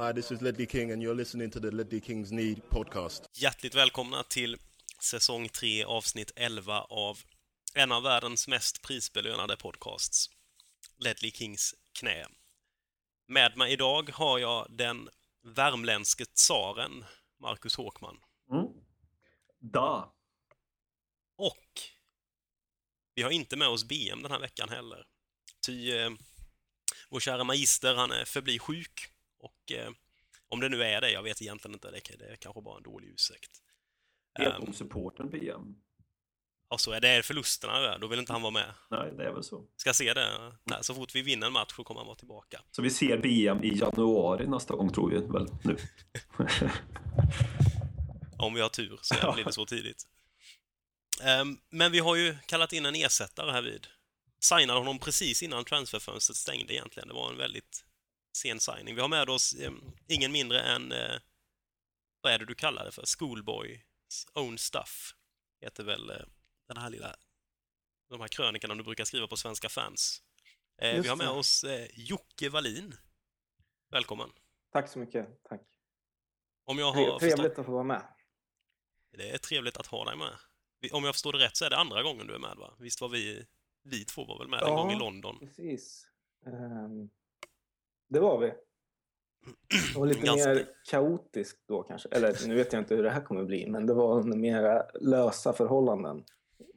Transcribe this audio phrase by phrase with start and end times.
[0.00, 3.22] Hi, this is Ledley King and you're listening to the Ledley Kings Need podcast.
[3.32, 4.56] Hjärtligt välkomna till
[5.00, 7.18] säsong 3, avsnitt 11 av
[7.74, 10.30] en av världens mest prisbelönade podcasts,
[10.98, 12.26] Ledley Kings knä.
[13.28, 15.08] Med mig idag har jag den
[15.42, 17.04] värmländske tsaren,
[17.40, 18.16] Marcus Håkman.
[18.52, 18.66] Mm.
[19.58, 20.12] Da.
[21.36, 21.80] Och
[23.14, 25.04] vi har inte med oss BM den här veckan heller.
[25.66, 26.10] Ty eh,
[27.10, 29.10] vår kära magister, han är förbli sjuk.
[29.40, 29.90] Och eh,
[30.48, 32.82] om det nu är det, jag vet egentligen inte, det, det är kanske bara en
[32.82, 33.50] dålig ursäkt.
[34.38, 35.74] Um, supporten BM.
[36.70, 38.74] Ja, så är det förlusterna där, då vill inte han vara med.
[38.90, 39.66] Nej, det är väl så.
[39.76, 40.52] Ska se det.
[40.64, 42.60] Nej, så fort vi vinner en match så kommer han vara tillbaka.
[42.70, 45.76] Så vi ser BM i januari nästa gång tror vi väl nu.
[48.38, 50.06] Om vi har tur så blir det så tidigt.
[51.42, 53.86] Um, men vi har ju kallat in en ersättare här vid.
[54.40, 57.08] Signade honom precis innan transferfönstret stängde egentligen.
[57.08, 57.84] Det var en väldigt
[58.40, 58.94] sen signing.
[58.94, 61.18] Vi har med oss um, ingen mindre än, uh,
[62.20, 63.18] vad är det du kallar det för?
[63.18, 63.80] Schoolboys
[64.34, 65.14] own stuff.
[65.60, 66.16] Heter väl uh,
[66.68, 67.16] den här lilla,
[68.08, 70.22] de här krönikorna du brukar skriva på Svenska fans.
[70.82, 71.30] Uh, vi har med det.
[71.30, 72.94] oss Jocke Wallin.
[73.90, 74.30] Välkommen.
[74.72, 75.42] Tack så mycket.
[75.42, 75.62] Tack.
[76.64, 77.58] Om jag har Trevligt förstått...
[77.58, 78.02] att få vara med.
[79.12, 80.38] Det är trevligt att ha dig med.
[80.92, 82.74] Om jag förstår det rätt så är det andra gången du är med va?
[82.78, 83.46] Visst var vi,
[83.82, 85.38] vi två var väl med ja, en gång i London?
[85.38, 86.06] precis.
[86.46, 87.10] Um,
[88.10, 88.52] det var vi.
[89.92, 90.48] Det var lite Ganska...
[90.48, 92.08] mer kaotiskt då kanske.
[92.08, 95.52] Eller nu vet jag inte hur det här kommer bli, men det var mera lösa
[95.52, 96.24] förhållanden.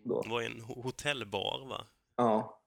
[0.05, 0.21] Då.
[0.21, 1.87] Det var en hotellbar va?
[2.17, 2.59] Ja.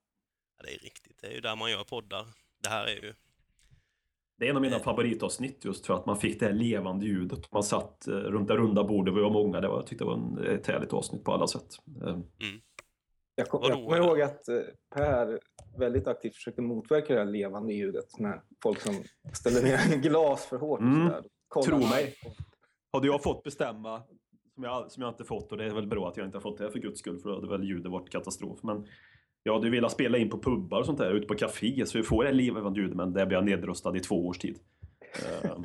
[0.58, 0.64] ja.
[0.64, 1.18] Det är riktigt.
[1.20, 2.26] Det är ju där man gör poddar.
[2.62, 3.14] Det här är ju
[4.38, 7.52] det är en av mina favoritavsnitt just för att man fick det här levande ljudet.
[7.52, 9.60] Man satt eh, runt det runda bordet, vi var många.
[9.60, 11.78] Det var, jag tyckte det var en, ett härligt avsnitt på alla sätt.
[12.02, 12.08] Eh.
[12.08, 12.60] Mm.
[13.38, 14.60] Jag, kom, jag kommer ihåg att eh,
[14.94, 15.40] Per
[15.78, 20.58] väldigt aktivt försökte motverka det här levande ljudet med folk som ställer ner glas för
[20.58, 20.80] hårt.
[20.80, 21.12] Mm.
[21.64, 22.14] Tro mig.
[22.92, 24.02] Hade jag fått bestämma,
[24.54, 26.42] som jag, som jag inte fått, och det är väl bra att jag inte har
[26.42, 28.58] fått det för guds skull, för då hade väl ljudet varit katastrof.
[28.62, 28.86] Men
[29.42, 32.04] jag hade velat spela in på pubbar och sånt där, ute på café, så vi
[32.04, 34.58] får det levande ljud, men där blir jag nedröstad i två års tid.
[35.44, 35.64] Uh,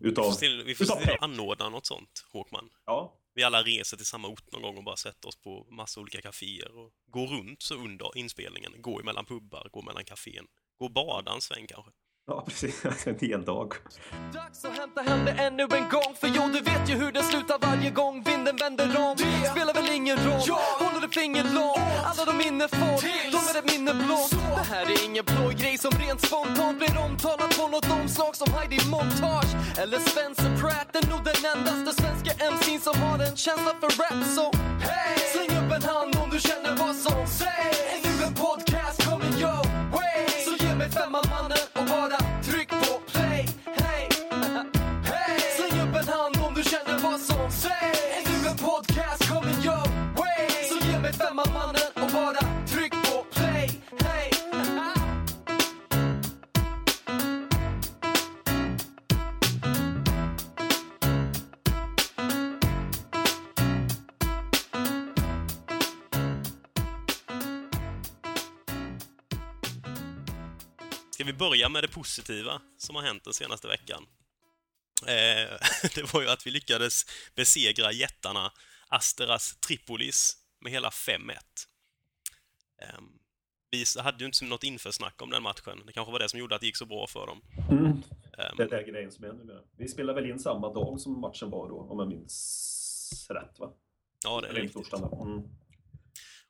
[0.00, 0.32] utav,
[0.66, 2.68] vi får till att anordna något sånt, Håkman.
[2.86, 3.20] Ja.
[3.34, 6.22] Vi alla reser till samma ort någon gång och bara sätter oss på massa olika
[6.22, 8.82] kaféer och går runt så under inspelningen.
[8.82, 10.46] Går emellan pubbar, går mellan kafén.
[10.78, 11.90] Går och badar en sväng kanske.
[12.26, 12.84] Ja, precis.
[13.06, 13.72] En hel dag.
[14.32, 17.22] Dags att hämta hem det ännu en gång För jo, du vet ju hur det
[17.22, 19.16] slutar varje gång vinden vänder om.
[19.16, 20.60] Det spelar väl ingen roll, ja.
[20.78, 22.96] håller du finger långt Alla de minne får,
[23.34, 24.30] de är ett minne blått.
[24.30, 28.52] Det här är ingen blå grej som rent spontant blir omtalat på något omslag som
[28.54, 29.52] Heidi Montage
[29.82, 34.24] Eller Spencer Pratt, är nog den endaste svenska MC'n som har en känsla för rap
[34.36, 34.46] Så
[34.86, 35.18] hey!
[35.32, 37.78] släng upp en hand om du känner vad som sägs.
[37.92, 39.62] Är nu en podcast coming your
[39.96, 40.20] way.
[40.46, 41.63] Så ge mig femman mannen
[47.24, 48.00] som sägs.
[48.16, 50.68] Är du en podcast coming your way?
[50.68, 53.80] Så ge mig femman mannen och bara tryck på play.
[54.00, 54.30] Hey.
[71.10, 74.02] Ska vi börja med det positiva som har hänt den senaste veckan?
[75.08, 75.58] Eh,
[75.94, 78.52] det var ju att vi lyckades besegra jättarna
[78.88, 81.32] Asteras Tripolis med hela 5-1.
[82.82, 82.88] Eh,
[83.70, 85.82] vi hade ju inte något införsnack om den matchen.
[85.86, 87.42] Det kanske var det som gjorde att det gick så bra för dem.
[87.70, 87.84] Mm.
[87.86, 88.02] Um,
[88.56, 89.64] det är grejen som är nu.
[89.76, 93.72] Vi spelade väl in samma dag som matchen var då, om jag minns rätt va?
[94.24, 94.92] Ja, det är riktigt.
[94.92, 95.42] Mm.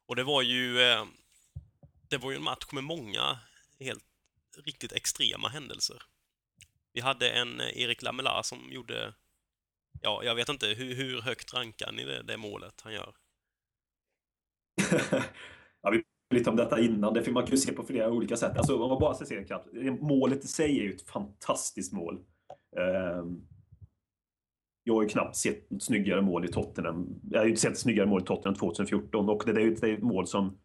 [0.06, 0.82] Och det var ju...
[0.82, 1.04] Eh,
[2.09, 3.38] det var ju en match med många
[3.81, 4.04] helt
[4.64, 6.03] riktigt extrema händelser.
[6.94, 9.15] Vi hade en eh, Erik Lamela som gjorde,
[10.00, 13.15] ja, jag vet inte, hur, hur högt rankar ni det, det målet han gör?
[15.82, 16.03] ja, vi
[16.34, 18.56] lite om detta innan, det man kan ju se på flera olika sätt.
[18.56, 19.44] Alltså om man bara ska se
[20.00, 22.19] målet i sig är ju ett fantastiskt mål.
[22.77, 23.40] Ehm,
[24.85, 27.20] jag har ju knappt sett ett snyggare mål i Tottenham.
[27.31, 29.94] Jag har ju inte sett ett snyggare mål i Tottenham 2014 och det är ju
[29.94, 30.58] ett mål som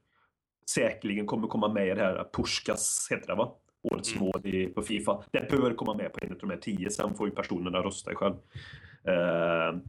[0.70, 3.56] säkerligen kommer komma med i det här Puskas, heter det va?
[3.84, 4.24] Årets mm.
[4.24, 5.24] mål i, på Fifa.
[5.32, 8.16] Det bör komma med på en av de här tio, sen får ju personerna rösta
[8.16, 8.36] själv.
[9.04, 9.80] Eh,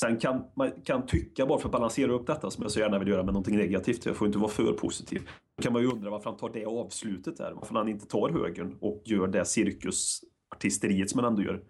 [0.00, 2.98] sen kan man kan tycka, bara för att balansera upp detta, som jag så gärna
[2.98, 5.28] vill göra med någonting negativt, jag får inte vara för positiv.
[5.56, 8.30] Då kan man ju undra varför han tar det avslutet där, varför han inte tar
[8.30, 11.62] högern och gör det cirkusartisteriet som han ändå gör.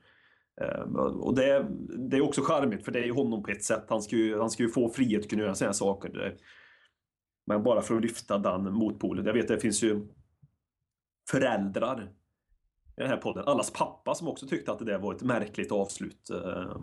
[0.63, 1.67] Uh, och det,
[2.11, 3.85] det, är också charmigt för det är ju honom på ett sätt.
[3.89, 6.37] Han ska ju, han ska ju få frihet att kunna göra sådana saker.
[7.47, 9.27] Men bara för att lyfta den motpolen.
[9.27, 10.07] Jag vet det finns ju
[11.31, 12.13] föräldrar
[12.97, 15.73] i den här podden, allas pappa som också tyckte att det där var ett märkligt
[15.73, 16.31] avslut.
[16.31, 16.77] Eh,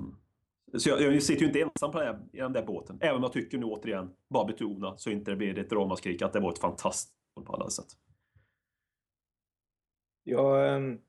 [0.78, 2.98] så jag, jag sitter ju inte ensam på den, här, i den där båten.
[3.02, 6.34] Även om jag tycker nu återigen, bara betona så inte det blir ett ramaskrik, att
[6.34, 7.16] det var ett fantastiskt
[7.46, 7.88] på alla sätt.
[10.24, 11.00] Jag, ehm,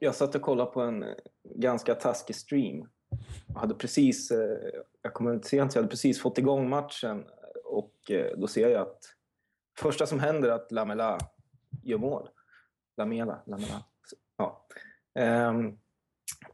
[0.00, 1.04] jag satt och kollade på en
[1.54, 2.88] ganska taskig stream.
[3.48, 4.58] Jag hade precis, eh,
[5.02, 7.24] jag kommer inte sent, så jag hade precis fått igång matchen
[7.64, 8.98] och eh, då ser jag att
[9.78, 11.18] första som händer är att Lamela
[11.82, 12.28] gör mål.
[12.96, 13.84] Lamela, Lamela.
[14.36, 14.66] Ja.
[15.48, 15.78] Um,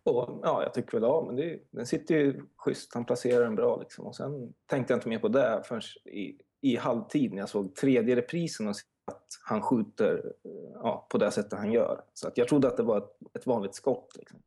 [0.03, 2.95] och ja, jag tycker väl, ja, men det, den sitter ju schysst.
[2.95, 4.07] Han placerar den bra liksom.
[4.07, 7.75] Och sen tänkte jag inte mer på det förrän i, i halvtid när jag såg
[7.75, 8.75] tredje reprisen och
[9.05, 10.33] att han skjuter
[10.75, 12.05] ja, på det sättet han gör.
[12.15, 14.17] Så att jag trodde att det var ett, ett vanligt skott.
[14.17, 14.43] Liksom.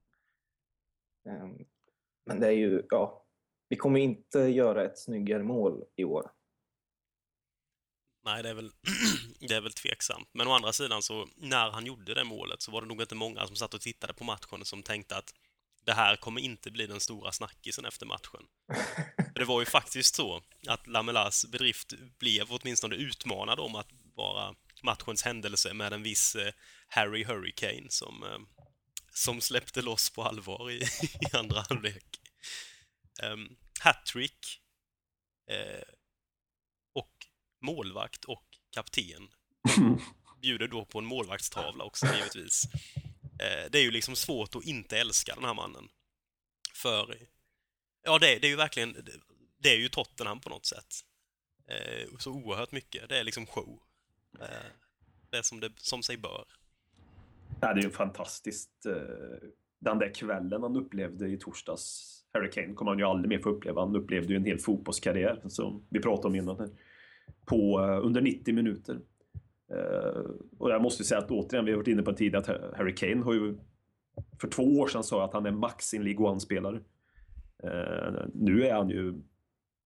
[1.30, 1.66] Um,
[2.26, 3.26] men det är ju, ja,
[3.70, 6.32] vi kommer inte göra ett snyggare mål i år.
[8.30, 8.72] Nej, det är, väl,
[9.40, 10.30] det är väl tveksamt.
[10.34, 13.16] Men å andra sidan så, när han gjorde det målet så var det nog inte
[13.16, 15.34] många som satt och tittade på matchen som tänkte att
[15.86, 18.42] det här kommer inte bli den stora snackisen efter matchen.
[19.36, 25.24] det var ju faktiskt så att Lamelas bedrift blev åtminstone utmanad om att vara matchens
[25.24, 26.54] händelse med en viss eh,
[26.88, 28.40] Harry Hurricane som, eh,
[29.14, 32.06] som släppte loss på allvar i, i andra halvlek.
[33.24, 34.62] Um, Hattrick
[35.50, 35.99] och
[37.62, 39.28] målvakt och kapten
[40.42, 42.64] bjuder då på en målvaktstavla också givetvis.
[43.40, 45.88] Eh, det är ju liksom svårt att inte älska den här mannen.
[46.74, 47.16] För,
[48.04, 48.96] ja det, det är ju verkligen,
[49.58, 50.96] det är ju Tottenham på något sätt.
[51.68, 53.10] Eh, så oerhört mycket.
[53.10, 53.80] Det är liksom show.
[54.40, 54.48] Eh,
[55.30, 56.46] det är som, det, som sig bör.
[57.62, 58.86] Ja, det är ju fantastiskt.
[59.80, 62.16] Den där kvällen han upplevde i torsdags.
[62.34, 63.82] Harry Kane kommer han ju aldrig mer få uppleva.
[63.82, 66.76] Han upplevde ju en hel fotbollskarriär som vi pratade om innan.
[67.46, 69.00] På, eh, under 90 minuter.
[69.74, 72.96] Uh, och jag måste säga att återigen, vi har varit inne på tidigare att Harry
[72.96, 73.58] Kane har ju
[74.42, 76.80] för två år sedan sa att han är max en League One-spelare.
[77.64, 79.22] Uh, nu är han ju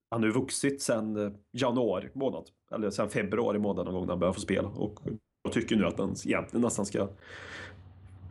[0.10, 4.20] han har ju vuxit sedan januari månad, eller sedan februari månad någon gång när han
[4.20, 4.68] började få spela.
[4.68, 5.00] Och
[5.44, 7.10] jag tycker nu att han egentligen nästan ska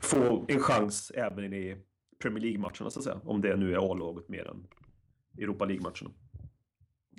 [0.01, 1.77] få en chans även i
[2.23, 3.21] Premier League-matcherna så att säga.
[3.25, 4.67] Om det nu är A-laget mer än
[5.39, 6.11] Europa League-matcherna.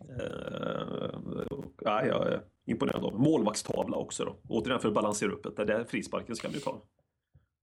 [0.01, 3.19] Uh, ja, jag är imponerad av.
[3.19, 4.39] Målvaktstavla också då.
[4.49, 5.65] Återigen för att balansera upp det.
[5.65, 6.81] Det är frisparken ska han ju ta.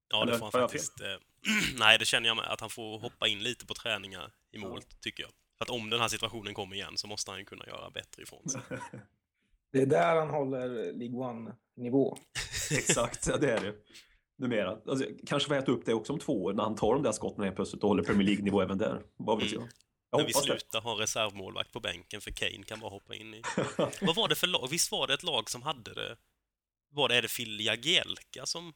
[0.08, 1.00] Ja, det får han faktiskt.
[1.00, 1.06] Eh,
[1.78, 2.52] nej, det känner jag med.
[2.52, 4.96] Att han får hoppa in lite på träningar i mål, ja.
[5.00, 5.32] tycker jag.
[5.58, 8.22] För att om den här situationen kommer igen så måste han ju kunna göra bättre
[8.22, 8.60] ifrån sig.
[9.72, 12.18] Det är där han håller League One-nivå.
[12.70, 13.74] Exakt, ja, det är det
[14.40, 14.78] numera.
[14.86, 17.12] Alltså, kanske får äta upp det också om två år när han tar de där
[17.12, 19.02] skotten helt plötsligt och håller Premier League-nivå även där.
[19.16, 19.62] Vad vet mm.
[19.62, 19.70] jag.
[20.10, 23.42] Jag När vi slutar ha reservmålvakt på bänken för Kane kan bara hoppa in i...
[24.00, 24.68] Vad var det för lag?
[24.70, 26.16] Visst var det ett lag som hade det?
[26.90, 28.72] Var det, är det Phil Jagielka som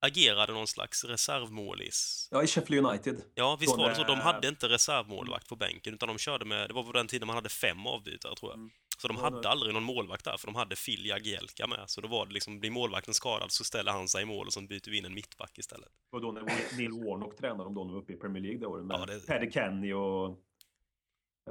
[0.00, 2.28] agerade någon slags reservmålis?
[2.30, 3.22] Ja, i Sheffield United.
[3.34, 4.04] Ja, visst var det så.
[4.04, 6.68] De hade inte reservmålvakt på bänken, utan de körde med...
[6.68, 8.58] Det var på den tiden man hade fem avbytare, tror jag.
[8.58, 8.70] Mm.
[8.98, 11.84] Så de hade aldrig någon målvakt där, för de hade Phil Jagielka med.
[11.86, 14.52] Så då var det liksom, blir målvakten skadad så ställer han sig i mål och
[14.52, 15.88] så byter vi in en mittback istället.
[16.12, 16.42] Och då när
[16.76, 19.00] Neil Warnock tränade de då när de var uppe i Premier League det året med
[19.00, 19.26] ja, det...
[19.26, 20.38] Paddy Kenny och...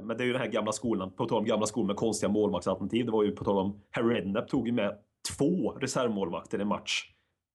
[0.02, 2.30] Men det är ju den här gamla skolan, på tal om gamla skolan med konstiga
[2.30, 3.06] målvaktsalternativ.
[3.06, 4.98] Det var ju på tal om Harry Redknapp tog ju med
[5.38, 7.06] två reservmålvakter i en match.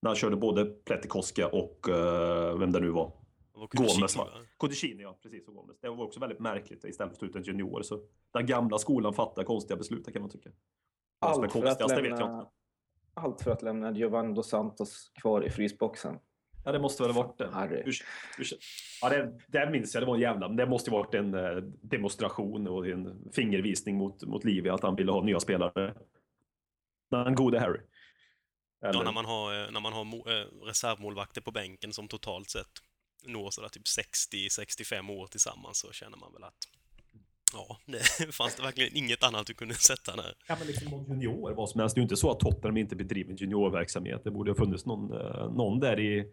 [0.05, 3.11] När han körde både Pletikoska och uh, vem det nu var.
[3.71, 4.27] Gomes va?
[4.57, 5.19] Codicini, ja.
[5.23, 5.77] Precis, och Gomes.
[5.81, 7.81] Det var också väldigt märkligt istället för att ta ut en junior.
[7.81, 7.99] Så
[8.33, 10.49] den gamla skolan fattar konstiga beslut kan man tycka.
[11.19, 12.47] Allt för, att lämna,
[13.13, 16.19] allt för att lämna Giovanni dos Santos kvar i frysboxen.
[16.65, 17.49] Ja, det måste väl ha varit det.
[19.01, 20.03] Ja, det, det minns jag.
[20.03, 20.47] Det var en jävla...
[20.47, 24.95] Det måste ha varit en eh, demonstration och en fingervisning mot, mot Livia att han
[24.95, 25.93] ville ha nya spelare.
[27.11, 27.79] Den gode Harry.
[28.85, 28.99] Eller?
[28.99, 32.67] Ja, när man har, eh, när man har eh, reservmålvakter på bänken som totalt sett
[33.23, 36.67] når sådär typ 60-65 år tillsammans så känner man väl att
[37.53, 40.33] Ja, det fanns det verkligen inget annat du kunde sätta där.
[40.47, 41.95] Ja, men liksom junior, vad som helst.
[41.95, 44.23] Det är ju inte så att Tottenham inte bedriver juniorverksamhet.
[44.23, 46.31] Det borde ha funnits någon, eh, någon där i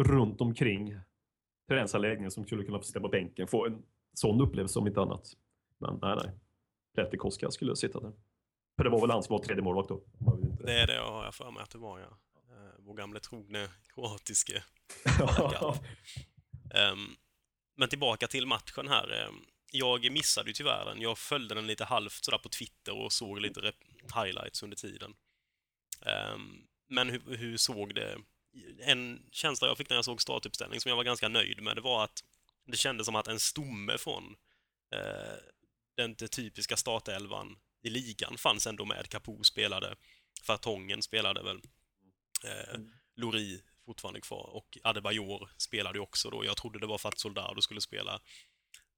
[0.00, 0.96] runt omkring
[1.68, 3.46] träningsanläggningen som skulle kunna få sitta på bänken.
[3.46, 3.82] Få en
[4.14, 5.36] sån upplevelse om inte annat.
[5.78, 6.32] Men nej, nej.
[6.94, 8.12] Pletikoska skulle sitta där.
[8.76, 10.00] För det var väl han som var tredje målvakt då?
[10.64, 12.18] Det är det har jag för mig att det var, ja
[12.88, 14.62] vår gamle trogne kroatiske
[16.92, 17.16] um,
[17.76, 19.26] Men tillbaka till matchen här.
[19.28, 21.00] Um, jag missade ju tyvärr den.
[21.00, 23.72] Jag följde den lite halvt sådär på Twitter och såg lite
[24.14, 25.14] highlights under tiden.
[26.34, 28.18] Um, men hur, hur, såg det?
[28.80, 31.80] En känsla jag fick när jag såg startuppställningen som jag var ganska nöjd med, det
[31.80, 32.24] var att
[32.66, 34.36] det kändes som att en stomme från
[34.94, 35.38] uh,
[35.96, 39.08] den typiska startelvan i ligan fanns ändå med.
[39.08, 39.96] Capo spelade,
[40.42, 41.60] Fartongen spelade väl
[42.44, 42.90] Eh, mm.
[43.14, 46.44] Lori fortfarande kvar och Adebayor spelade ju också då.
[46.44, 48.20] Jag trodde det var för att Soldado skulle spela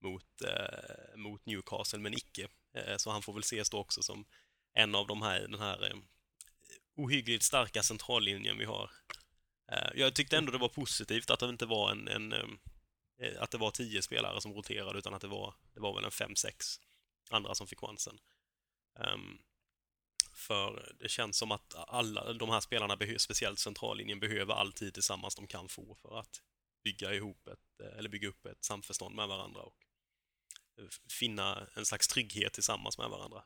[0.00, 2.48] mot, eh, mot Newcastle, men icke.
[2.74, 4.24] Eh, så han får väl ses då också som
[4.72, 5.96] en av de här, den här eh,
[6.96, 8.90] ohyggligt starka centrallinjen vi har.
[9.72, 13.50] Eh, jag tyckte ändå det var positivt att det inte var en, en eh, att
[13.50, 16.36] det var tio spelare som roterade utan att det var, det var väl en fem,
[16.36, 16.66] sex
[17.30, 18.18] andra som fick chansen.
[18.98, 19.38] Um,
[20.40, 25.34] för det känns som att alla de här spelarna, speciellt centrallinjen, behöver all tid tillsammans
[25.34, 26.42] de kan få för att
[26.84, 29.76] bygga ihop ett, eh, eller bygga upp ett samförstånd med varandra och
[30.78, 33.44] eh, finna en slags trygghet tillsammans med varandra.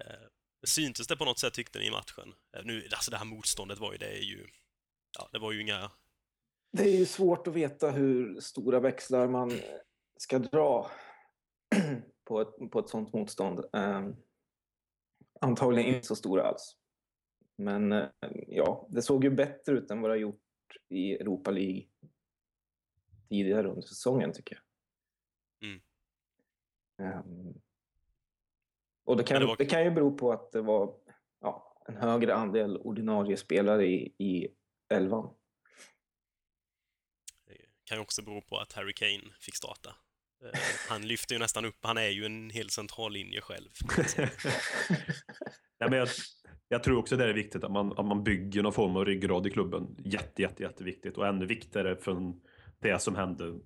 [0.00, 0.28] Eh,
[0.66, 2.34] syntes det på något sätt tyckte ni i matchen?
[2.64, 4.46] Nu, alltså det här motståndet var ju, det är ju,
[5.18, 5.90] ja, det var ju inga...
[6.72, 9.60] Det är ju svårt att veta hur stora växlar man
[10.16, 10.90] ska dra
[12.24, 13.64] på ett, på ett sånt motstånd.
[13.72, 14.16] Um,
[15.40, 16.76] antagligen inte så stora alls.
[17.56, 18.08] Men uh,
[18.48, 20.42] ja, det såg ju bättre ut än vad det har gjort
[20.88, 21.86] i Europa League
[23.28, 24.64] tidigare under säsongen tycker jag.
[25.68, 25.82] Mm.
[27.18, 27.60] Um,
[29.04, 29.56] och det kan, det, var...
[29.56, 30.94] det, kan ju bero på att det var
[31.40, 34.48] ja, en högre andel ordinarie spelare i, i
[34.88, 35.34] elvan.
[37.46, 39.94] Det kan ju också bero på att Harry Kane fick starta.
[40.44, 43.68] Eh, han lyfter ju nästan upp, han är ju en hel central linje själv.
[45.80, 46.08] Nej, men jag,
[46.68, 49.46] jag, tror också det är viktigt att man, att man bygger någon form av ryggrad
[49.46, 49.96] i klubben.
[50.04, 52.40] Jätte, jätte, jätteviktigt och ännu viktigare från
[52.80, 53.58] det som hände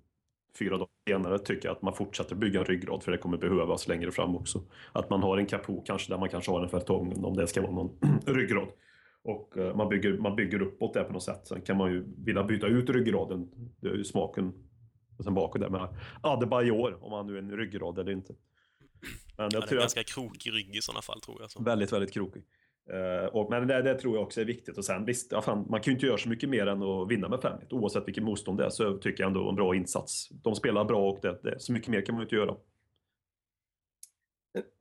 [0.59, 3.89] fyra dagar senare tycker jag att man fortsätter bygga en ryggrad för det kommer behövas
[3.89, 4.63] längre fram också.
[4.93, 7.63] Att man har en kapo kanske där man kanske har en Fertongen om det ska
[7.63, 8.69] vara någon ryggrad.
[9.25, 11.47] Och eh, man, bygger, man bygger uppåt det på något sätt.
[11.47, 13.51] Sen kan man ju vilja byta ut ryggraden.
[13.81, 14.53] Det är ju smaken
[15.19, 15.89] och sen bakåt där med
[16.21, 18.35] Adebayor, om han nu är en ryggrad eller inte.
[19.37, 21.51] Men jag ja, tror det är ganska krokig rygg i sådana fall tror jag.
[21.51, 21.63] Så.
[21.63, 22.45] Väldigt, väldigt krokig.
[22.93, 24.79] Uh, och, men det, det, tror jag också är viktigt.
[24.79, 27.11] Och sen visst, ja, fan, man kan ju inte göra så mycket mer än att
[27.11, 30.29] vinna med 5 Oavsett vilket motstånd det är så tycker jag ändå en bra insats.
[30.29, 32.57] De spelar bra och det, det, så mycket mer kan man ju inte göra.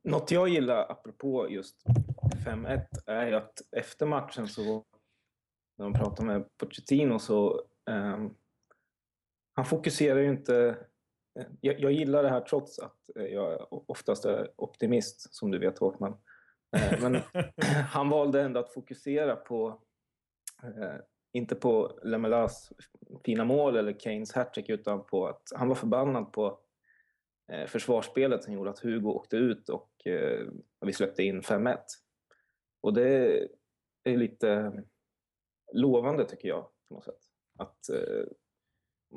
[0.04, 1.84] Något jag gillar apropå just
[2.46, 4.84] 5-1 är ju att efter matchen så
[5.78, 7.60] när de pratar med Pochettino så
[7.90, 8.34] um,
[9.54, 10.76] han fokuserar ju inte
[11.60, 16.16] jag, jag, gillar det här trots att jag oftast är optimist som du vet Håkman.
[16.76, 17.20] Eh, men
[17.88, 19.82] han valde ändå att fokusera på,
[20.62, 20.96] eh,
[21.32, 22.72] inte på Lemelas
[23.24, 26.58] fina mål eller Kanes hattrick utan på att han var förbannad på
[27.52, 29.90] eh, försvarsspelet som gjorde att Hugo åkte ut och
[30.80, 31.78] vi släppte in 5-1.
[32.80, 33.38] Och det
[34.04, 34.72] är lite
[35.72, 37.20] lovande tycker jag på något sätt.
[37.58, 37.90] Att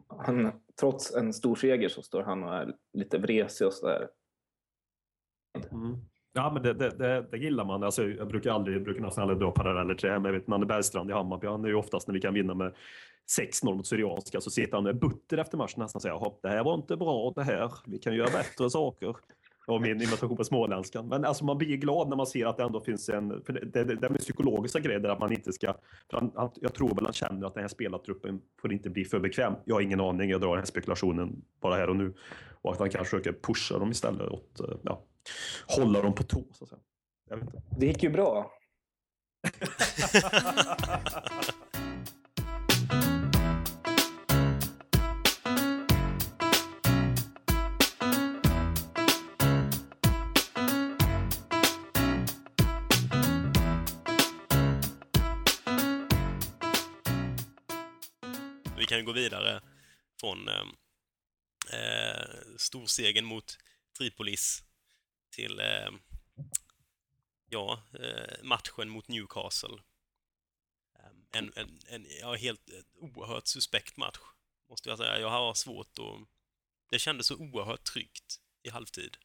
[0.07, 4.07] han, trots en stor seger så står han och är lite vresig och sådär.
[5.71, 5.97] Mm.
[6.33, 7.83] Ja, men det, det, det, det, gillar man.
[7.83, 10.47] Alltså, jag brukar aldrig, jag brukar nästan aldrig dra paralleller till det men jag vet
[10.47, 12.75] Nanne Bergstrand i Hammarby, han är ju oftast när vi kan vinna med
[13.39, 16.63] 6-0 mot Syrianska så sitter han med butter efter matchen nästan och säger det här
[16.63, 19.15] var inte bra det här, vi kan göra bättre saker.
[19.67, 21.07] Och min imitation på småländskan.
[21.07, 23.43] Men alltså man blir glad när man ser att det ändå finns en...
[23.43, 25.73] För det, det, det är psykologiska grejer där att man inte ska...
[26.11, 29.53] Han, jag tror väl han känner att den här spelartruppen får inte bli för bekväm.
[29.65, 32.13] Jag har ingen aning, jag drar den här spekulationen bara här och nu.
[32.61, 34.49] Och att han kanske försöker pusha dem istället och
[34.83, 35.01] ja,
[35.67, 36.43] hålla dem på tå.
[36.51, 36.81] Så att säga.
[37.29, 37.61] Jag vet inte.
[37.79, 38.51] Det gick ju bra.
[58.95, 59.61] kan ju gå vidare
[60.19, 60.65] från eh,
[61.73, 63.57] eh storsegen mot
[63.97, 64.63] Tripolis
[65.29, 65.89] till eh,
[67.49, 69.77] ja, eh, matchen mot Newcastle.
[70.99, 74.19] Ehm, en, en, en ja, helt oerhört suspekt match,
[74.69, 75.19] måste jag säga.
[75.19, 76.27] Jag har svårt att...
[76.91, 79.17] Det kändes så oerhört tryggt i halvtid.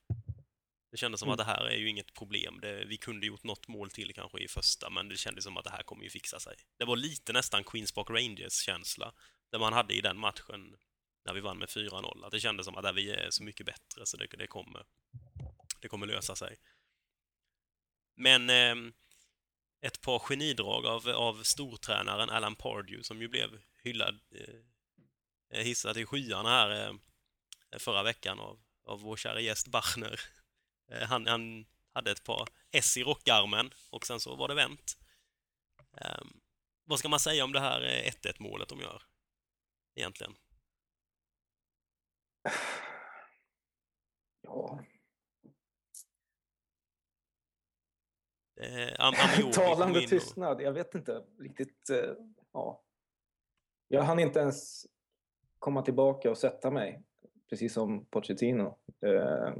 [0.90, 1.32] Det kändes som mm.
[1.32, 2.60] att det här är ju inget problem.
[2.60, 5.64] Det, vi kunde gjort något mål till kanske i första, men det kändes som att
[5.64, 6.56] det här kommer ju fixa sig.
[6.78, 9.12] Det var lite nästan Queens Park Rangers-känsla,
[9.50, 10.76] det man hade i den matchen
[11.24, 12.24] när vi vann med 4-0.
[12.24, 14.84] Att det kändes som att äh, vi är så mycket bättre, så det, det kommer
[15.80, 16.56] det kommer lösa sig.
[18.16, 18.92] Men eh,
[19.80, 25.96] ett par genidrag av, av stortränaren Alan Pardew som ju blev hyllad, eh, eh, hissad
[25.96, 26.94] i skyarna här eh,
[27.78, 30.20] förra veckan av, av vår kära gäst Bachner.
[30.92, 34.98] Eh, han, han hade ett par S i rockarmen och sen så var det vänt.
[35.96, 36.20] Eh,
[36.84, 39.02] vad ska man säga om det här eh, 1-1-målet de gör?
[40.00, 40.34] Egentligen.
[44.40, 44.84] Ja,
[48.60, 50.60] Eh, Talande tystnad.
[50.60, 51.90] Jag vet inte riktigt.
[51.90, 52.14] Eh,
[52.52, 52.82] ja.
[53.88, 54.86] Jag hann inte ens
[55.58, 57.02] komma tillbaka och sätta mig,
[57.48, 58.78] precis som Pochettino.
[59.00, 59.54] Eh,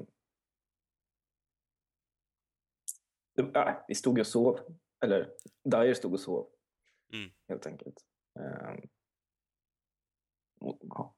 [3.55, 4.61] äh, vi stod och sov,
[5.05, 5.33] eller
[5.65, 6.51] Dyer stod och sov,
[7.13, 7.31] Mm.
[7.49, 8.07] helt enkelt.
[8.39, 8.91] Eh, och,
[10.61, 11.15] ja.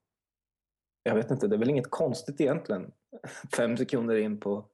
[1.02, 2.92] Jag vet inte, det är väl inget konstigt egentligen.
[3.56, 4.68] Fem sekunder in på,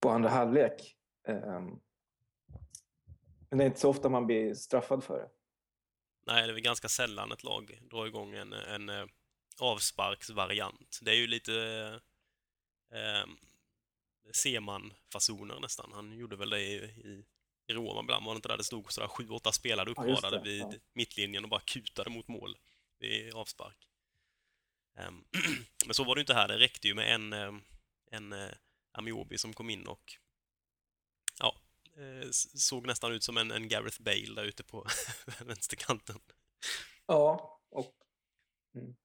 [0.00, 0.96] på andra halvlek.
[1.28, 1.60] Eh,
[3.50, 5.28] men det är inte så ofta man blir straffad för det.
[6.26, 9.04] Nej, det är väl ganska sällan ett lag drar igång en, en eh,
[9.60, 10.98] avsparksvariant.
[11.02, 11.52] Det är ju lite
[12.92, 13.30] eh,
[14.32, 15.90] Seman-fasoner nästan.
[15.94, 17.24] Han gjorde väl det i, i,
[17.66, 20.36] i Roma ibland, var det inte där det stod sådär sju, åtta spelare Ja, uppradade
[20.36, 20.72] det, vid ja.
[20.92, 22.56] mittlinjen och bara kutade mot mål
[23.02, 23.88] vid avspark.
[24.96, 25.24] Ehm,
[25.86, 26.48] men så var det ju inte här.
[26.48, 27.60] Det räckte ju med en, ehm,
[28.10, 28.52] en eh,
[28.92, 30.12] Amiobi som kom in och
[31.38, 31.54] ja,
[31.96, 34.86] eh, såg nästan ut som en, en Gareth Bale där ute på
[35.46, 36.16] vänsterkanten.
[37.06, 37.94] Ja, och
[38.74, 38.96] mm,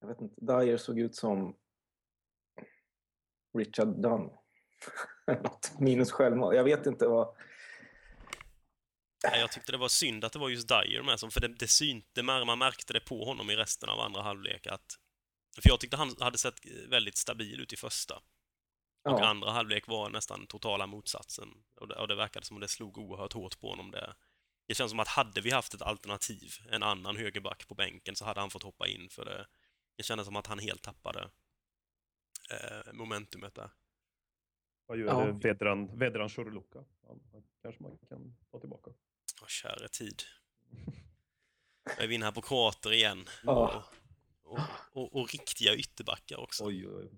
[0.00, 1.56] jag vet inte, Dyer såg ut som
[3.58, 4.30] Richard Dunn.
[5.78, 6.56] Minus självmål.
[6.56, 7.36] Jag vet inte vad...
[9.30, 11.48] Nej, Jag tyckte det var synd att det var just Dyer med, som- för det,
[11.48, 14.98] det synte, man man märkte det på honom i resten av andra halvlek att...
[15.62, 16.54] För jag tyckte han hade sett
[16.88, 18.14] väldigt stabil ut i första.
[18.16, 18.22] Och
[19.20, 21.48] Ja, andra halvlek var nästan totala motsatsen.
[21.80, 23.90] Och det, och det verkade som att det slog oerhört hårt på honom.
[23.90, 24.14] Det,
[24.68, 28.24] det känns som att hade vi haft ett alternativ, en annan högerback på bänken, så
[28.24, 29.46] hade han fått hoppa in för det.
[29.96, 31.30] Det kändes som att han helt tappade
[32.50, 33.70] eh, momentumet där.
[34.86, 35.26] Vad gör Ja.
[35.26, 35.32] ja.
[35.32, 36.84] Vedran, Vedran Shurluka?
[37.62, 38.90] Kanske man kan ta tillbaka.
[39.44, 40.22] Åh, käre tid.
[41.98, 43.28] Nu är vi inne här på kroater igen.
[43.42, 43.84] Ja.
[44.42, 44.60] Och,
[44.92, 46.64] och, och, riktiga ytterbackar också.
[46.64, 47.10] Oj, oj,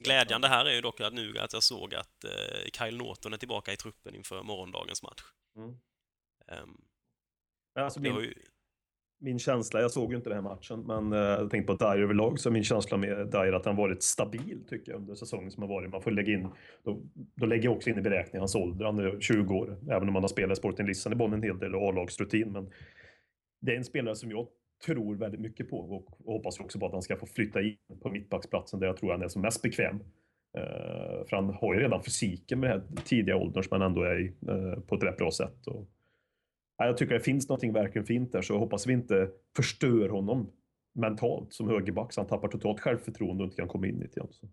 [0.00, 3.36] Glädjande här är ju dock att nu att jag såg att eh, Kyle Norton är
[3.36, 5.22] tillbaka i truppen inför morgondagens match.
[5.56, 5.78] Mm.
[7.74, 8.34] Men Alltså min, ju,
[9.20, 12.02] min känsla, jag såg ju inte den här matchen, men eh, jag tänkte på Dyer
[12.02, 15.50] överlag, så är min känsla med Dyer att han varit stabil tycker jag under säsongen
[15.50, 15.90] som har varit.
[15.90, 16.48] Man får lägga in,
[16.84, 17.00] då,
[17.34, 20.14] då lägger jag också in i beräkningen hans ålder, han är 20 år, även om
[20.14, 22.52] han har spelat i Sporting Lissabon en hel del och A-lagsrutin.
[22.52, 22.70] Men
[23.60, 24.46] det är en spelare som jag
[24.86, 27.76] tror väldigt mycket på och, och hoppas också på att han ska få flytta in
[28.02, 30.00] på mittbacksplatsen där jag tror han är som mest bekväm.
[30.58, 34.02] Eh, för han har ju redan fysiken med den här tidiga åldern som han ändå
[34.02, 35.66] är i eh, på ett rätt bra sätt.
[35.66, 35.88] Och,
[36.86, 40.52] jag tycker det finns någonting verkligen fint där, så jag hoppas vi inte förstör honom
[40.94, 44.16] mentalt som högerback, så han tappar totalt självförtroende och inte kan komma in i det
[44.16, 44.28] igen.
[44.32, 44.48] Så.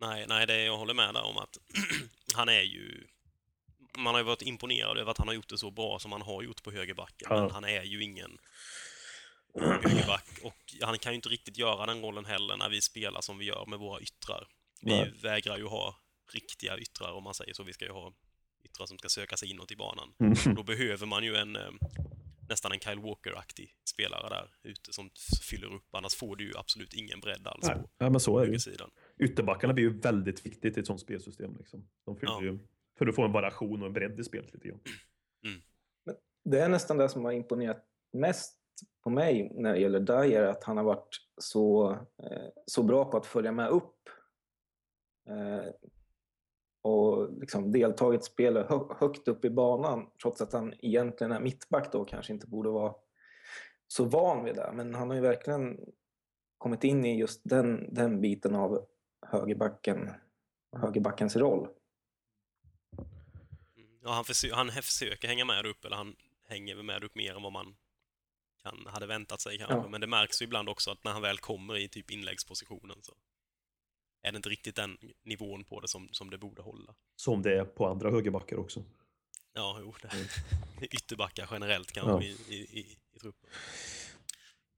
[0.00, 1.58] nej, nej, det jag håller med där om att
[2.34, 3.06] han är ju...
[3.98, 6.22] Man har ju varit imponerad över att han har gjort det så bra som han
[6.22, 7.40] har gjort på högerbacken, Ja.
[7.42, 8.38] men han är ju ingen
[9.54, 13.38] högerback och han kan ju inte riktigt göra den rollen heller när vi spelar som
[13.38, 14.46] vi gör med våra yttrar.
[14.80, 15.12] Vi Nej.
[15.22, 15.96] vägrar ju ha
[16.34, 17.62] riktiga yttrar om man säger så.
[17.62, 18.12] Vi ska ju ha
[18.64, 20.14] yttrar som ska söka sig inåt i banan.
[20.20, 20.34] Mm.
[20.56, 21.70] Då behöver man ju en eh,
[22.48, 25.10] nästan en Kyle Walker-aktig spelare där ute som
[25.50, 28.38] fyller upp, annars får du ju absolut ingen bredd alls Nej, på ja, men så
[28.38, 28.90] är det högersidan.
[29.18, 31.56] Ytterbackarna blir ju väldigt viktigt i ett sånt spelsystem.
[31.58, 31.88] Liksom.
[32.04, 32.42] De fyller Ja.
[32.42, 32.58] ju,
[32.98, 34.80] för att få en variation och en bredd i spelet lite grann.
[36.44, 38.58] det är nästan det som har imponerat mest
[39.04, 43.16] på mig när det gäller Dyer, att han har varit så, eh, så bra på
[43.16, 44.08] att följa med upp
[45.28, 45.72] eh,
[46.82, 51.92] och liksom deltagit spelet hö högt upp i banan, trots att han egentligen är mittback
[51.92, 52.94] då kanske inte borde vara
[53.86, 54.70] så van vid det.
[54.74, 55.80] Men han har ju verkligen
[56.58, 58.86] kommit in i just den, den biten av
[59.26, 60.10] högerbacken,
[60.76, 61.68] högerbackens roll.
[64.04, 66.16] Ja, han, försö- han försöker hänga med upp, eller han
[66.48, 67.76] hänger med upp mer än vad man
[68.62, 69.76] kan, hade väntat sig kanske.
[69.76, 69.88] Ja.
[69.88, 73.12] Men det märks ju ibland också att när han väl kommer i typ inläggspositionen så
[74.22, 76.94] är det inte riktigt den nivån på det som, som det borde hålla.
[77.16, 78.84] Som det är på andra högerbackar också.
[79.54, 82.34] Ja, jo, det ytterbackar generellt kanske Ja.
[82.48, 83.50] i, i, i, i truppen.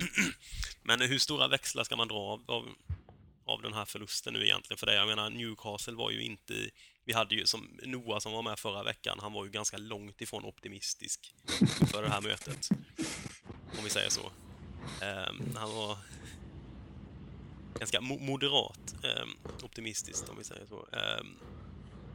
[0.82, 2.68] Men hur stora växlar ska man dra av, av,
[3.44, 4.78] av den här förlusten nu egentligen?
[4.78, 6.54] För det, jag menar, Newcastle var ju inte...
[7.04, 10.20] Vi hade ju som Noah som var med förra veckan, han var ju ganska långt
[10.20, 11.34] ifrån optimistisk
[11.92, 12.68] för det här mötet.
[13.78, 14.32] Om vi säger så.
[15.04, 15.98] Ehm, han var
[17.78, 19.28] ganska mo moderat ehm,
[19.62, 20.86] optimistisk, om vi säger så.
[20.92, 21.36] Ehm,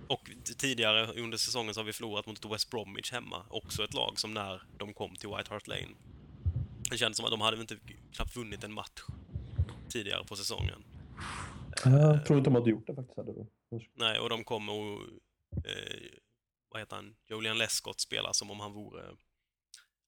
[0.07, 3.45] och tidigare under säsongen så har vi förlorat mot West Bromwich hemma.
[3.49, 5.95] Också ett lag som när de kom till White Hart Lane.
[6.91, 7.77] Det kändes som att de hade inte
[8.11, 9.01] knappt vunnit en match
[9.89, 10.83] tidigare på säsongen.
[11.83, 13.17] Jag tror inte de hade gjort det faktiskt.
[13.17, 13.47] Hade de.
[13.93, 15.01] Nej, och de kommer och...
[15.65, 16.09] Eh,
[16.69, 17.15] vad heter han?
[17.29, 19.03] Julian Lescott spelar som om han vore...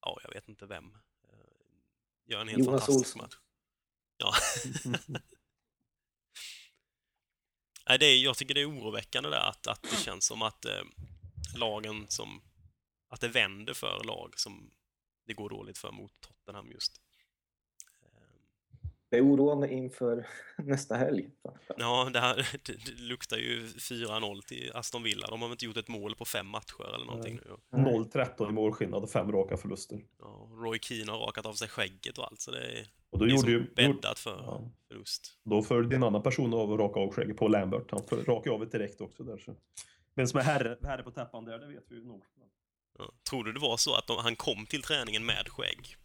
[0.01, 0.85] Ja, jag vet inte vem.
[1.29, 3.21] Eh, gör en helt Jonas fantastisk Olsson.
[3.21, 3.35] match.
[4.17, 4.33] Ja.
[7.91, 10.65] Nej, det är, jag tycker det är oroväckande där att, att det känns som att
[10.65, 10.71] eh,
[11.55, 12.41] lagen som...
[13.09, 14.71] Att det vänder för lag som
[15.27, 17.01] det går dåligt för mot Tottenham just.
[19.09, 20.27] Det är oroande inför
[20.57, 21.29] nästa helg.
[21.77, 25.27] Ja, det, här, det, det luktar ju 4-0 till Aston Villa.
[25.27, 27.39] De har väl inte gjort ett mål på fem matcher eller någonting
[27.71, 27.77] nu.
[27.77, 30.05] 0-13 i målskillnad och fem raka förluster.
[30.19, 33.25] Ja, Roy Keane har rakat av sig skägget och allt, så det är, Och då
[33.25, 34.71] det är gjorde ju, bäddat för ja.
[34.87, 35.39] förlust.
[35.43, 37.91] då följde en annan person av att raka av skägget på Lambert.
[37.91, 39.37] Han rakade av det direkt också där.
[39.37, 39.55] Så.
[40.15, 42.23] Vem som är herre, herre på täppan där, det vet vi ju nog.
[42.97, 43.11] Ja.
[43.29, 45.95] Tror du det var så att de, han kom till träningen med skägg?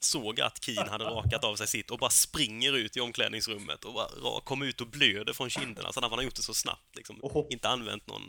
[0.00, 3.94] Såg att Keane hade rakat av sig sitt och bara springer ut i omklädningsrummet och
[3.94, 5.88] bara ra- kommer ut och blöder från kinderna.
[5.94, 7.20] Har han gjort det så snabbt liksom.
[7.20, 8.22] Och Inte använt någon,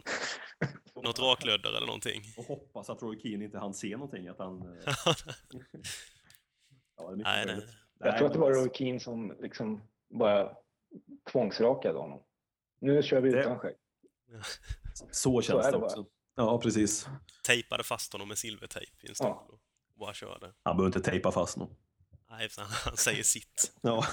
[1.04, 2.24] något raklödder eller någonting.
[2.38, 4.28] Och hoppas att Roy Keane inte hann se någonting.
[4.28, 4.84] Att han, eh,
[6.98, 7.70] ja, det är mycket Nej, möjligt.
[8.06, 10.52] Jag tror att det var Roy Keane som liksom bara
[11.32, 12.20] tvångsrakade honom.
[12.82, 13.76] Nu kör vi Det- utan skägg.
[15.12, 15.86] Så känns är det bara.
[15.86, 16.06] också.
[16.36, 17.08] Ja, precis.
[17.48, 19.48] Tejpade fast honom med silvertejp i en stol Ja.
[19.50, 19.60] och
[20.00, 20.54] bara körde.
[20.64, 21.76] Han behöver inte tejpa fast någon.
[22.30, 23.74] Nej, han, han säger sitt.
[23.82, 24.06] Ja.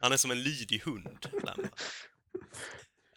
[0.00, 1.26] Han är som en lydig hund.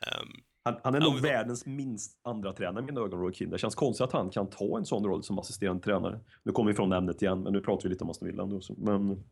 [0.08, 0.28] Ehm,
[0.66, 3.52] Han, han är Ja, nog men- världens minst andra tränare i mina ögon, Roy Keane.
[3.56, 6.20] Det känns konstigt att han kan ta en sån roll som assisterande tränare.
[6.44, 8.62] Nu kommer vi från ämnet igen, men nu pratar vi lite om Aston Villa ändå.
[8.62, 9.24] så- Men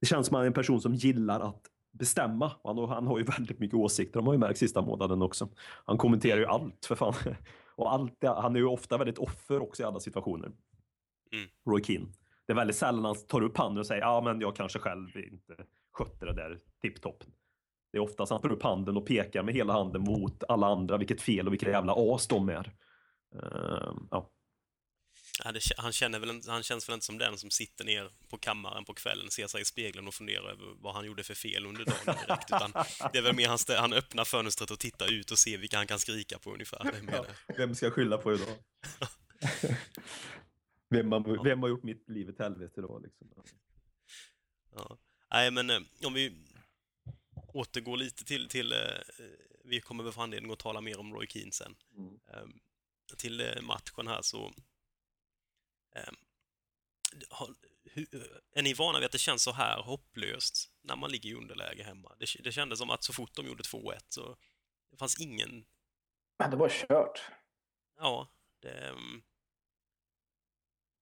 [0.00, 2.52] det känns som att han är en person som gillar att bestämma.
[2.64, 5.48] Han, han har ju väldigt mycket åsikter, de har ju märkt sista månaden också.
[5.84, 7.14] Han kommenterar ju allt för fan.
[7.76, 10.52] Och allt, han är ju ofta väldigt offer också i alla situationer.
[11.32, 11.48] Mm.
[11.70, 12.06] Roy Keane.
[12.46, 15.16] Det är väldigt sällan han tar upp handen och säger ja men jag kanske själv
[15.16, 15.56] inte
[15.92, 17.24] skötte det där tipptopp.
[17.92, 20.96] Det är oftast han tar upp handen och pekar med hela handen mot alla andra,
[20.96, 22.72] vilket fel och vilka jävla as de är.
[23.34, 24.30] Ehm, ja.
[25.44, 28.38] Ja, det, han, känner väl, han känns väl inte som den som sitter ner på
[28.38, 31.66] kammaren på kvällen, ser sig i spegeln och funderar över vad han gjorde för fel
[31.66, 32.44] under dagen direkt.
[32.50, 32.72] Utan
[33.12, 35.76] det är väl mer han, stä- han öppnar fönstret och tittar ut och ser vilka
[35.76, 36.86] han kan skrika på ungefär.
[36.94, 37.12] Är mer
[37.46, 37.54] det.
[37.56, 38.48] Vem ska jag skylla på idag?
[40.88, 43.02] vem, har, vem har gjort mitt liv ett helvete idag?
[43.02, 43.28] Liksom?
[44.74, 44.98] Ja.
[45.30, 46.32] Nej, men eh, om vi
[47.48, 48.78] återgår lite till, till eh,
[49.64, 51.76] vi kommer väl få anledning att tala mer om Roy Keane sen.
[51.96, 52.18] Mm.
[52.32, 52.60] Ehm,
[53.16, 54.52] till eh, matchen här så...
[55.98, 56.14] ehm,
[58.54, 61.82] är ni vana vid att det känns så här hopplöst när man ligger i underläge
[61.82, 62.16] hemma?
[62.18, 64.36] Det, det kändes som att så fort de gjorde 2-1 så
[64.90, 65.64] det fanns ingen...
[66.38, 67.20] Men det var kört.
[67.96, 68.28] Ja,
[68.62, 69.22] det, ehm,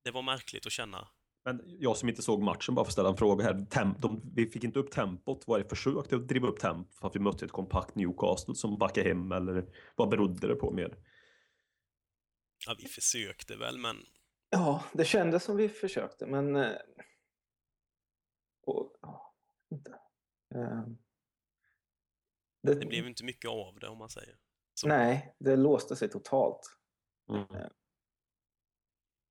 [0.05, 1.09] det var märkligt att känna.
[1.45, 3.67] Men jag som inte såg matchen, bara för att ställa en fråga här.
[3.71, 5.47] Tem, de, vi fick inte upp tempot.
[5.47, 8.55] Var det försök till att driva upp tempot för att vi mötte ett kompakt Newcastle
[8.55, 9.65] som backade hem eller
[9.97, 10.97] vad berodde det på mer?
[12.67, 13.97] Ja, vi försökte väl, men
[14.51, 16.57] Ja, det kändes som vi försökte, men...
[16.57, 16.73] eh,
[18.67, 19.35] Och, ja,
[19.71, 19.91] inte.
[20.55, 20.85] Eh,
[22.63, 24.37] Det, det blev inte mycket av det om man säger.
[24.75, 24.89] Så.
[24.89, 26.61] Nej, det låste sig totalt.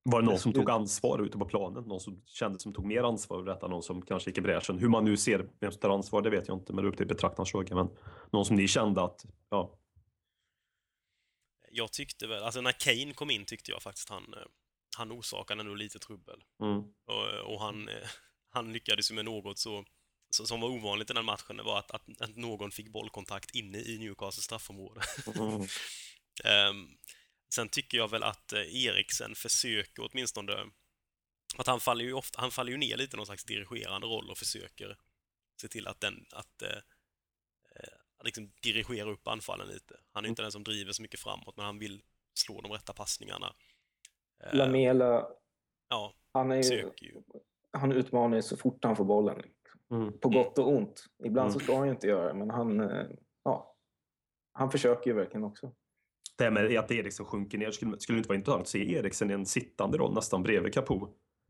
[0.03, 1.83] Var det någon Det som tog ansvar ute på planen?
[1.83, 3.67] Någon som kände som tog mer ansvar över detta?
[3.67, 4.79] Någon som kanske gick i bräschen?
[4.79, 6.91] Hur man nu ser vem som tar ansvar, det vet jag inte, men det är
[6.91, 7.75] upp till betraktarens fråga.
[7.75, 7.97] Men
[8.31, 9.79] någon som ni kände att, ja,
[11.69, 14.45] Jag tyckte väl, alltså när Kane kom in tyckte jag faktiskt han, eh,
[14.95, 16.43] han orsakade nog lite trubbel.
[16.61, 18.09] mm, Och, och han, eh,
[18.49, 19.85] han lyckades ju med något så,
[20.29, 23.55] så, som var ovanligt i den matchen, det var att, att, att någon fick bollkontakt
[23.55, 25.01] inne i Newcastles straffområde.
[25.35, 25.67] mm,
[26.43, 26.97] Ehm,
[27.53, 30.65] sen tycker jag väl att eh, Eriksen försöker åtminstone...
[31.57, 34.29] Att han faller ju ofta, han faller ju ner lite i någon slags dirigerande roll
[34.29, 34.97] och försöker
[35.61, 36.77] se till att den, att, eh,
[37.75, 39.99] eh, liksom dirigera upp anfallen lite.
[40.11, 42.01] Han är ju inte den som driver så mycket framåt, men han vill
[42.33, 43.55] slå de rätta passningarna.
[44.43, 45.27] Eh, Lamela,
[45.89, 47.21] Ja, han, är ju, ju.
[47.71, 49.41] han utmanar ju så fort han får bollen.
[49.91, 50.19] mm.
[50.19, 51.03] På gott och ont.
[51.25, 51.63] Ibland så Mm.
[51.65, 53.05] ska han ju inte göra det, men han, eh,
[53.43, 53.75] ja,
[54.53, 55.71] han försöker ju verkligen också.
[56.37, 58.93] Det här med att Eriksen sjunker ner, skulle, skulle det inte vara intressant att se
[58.93, 61.07] Eriksen i en sittande roll nästan bredvid Capo?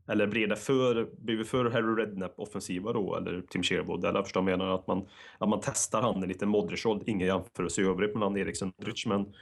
[0.08, 4.04] Eller blir det för, blir vi för Harry Redknapp offensiva då, eller Tim Sherwood?
[4.04, 7.82] Eller förstår jag menar att man, att man testar han i lite Modric-roll, ingen jämförelse
[7.82, 9.34] i övrigt mellan Eriksen och Modric, men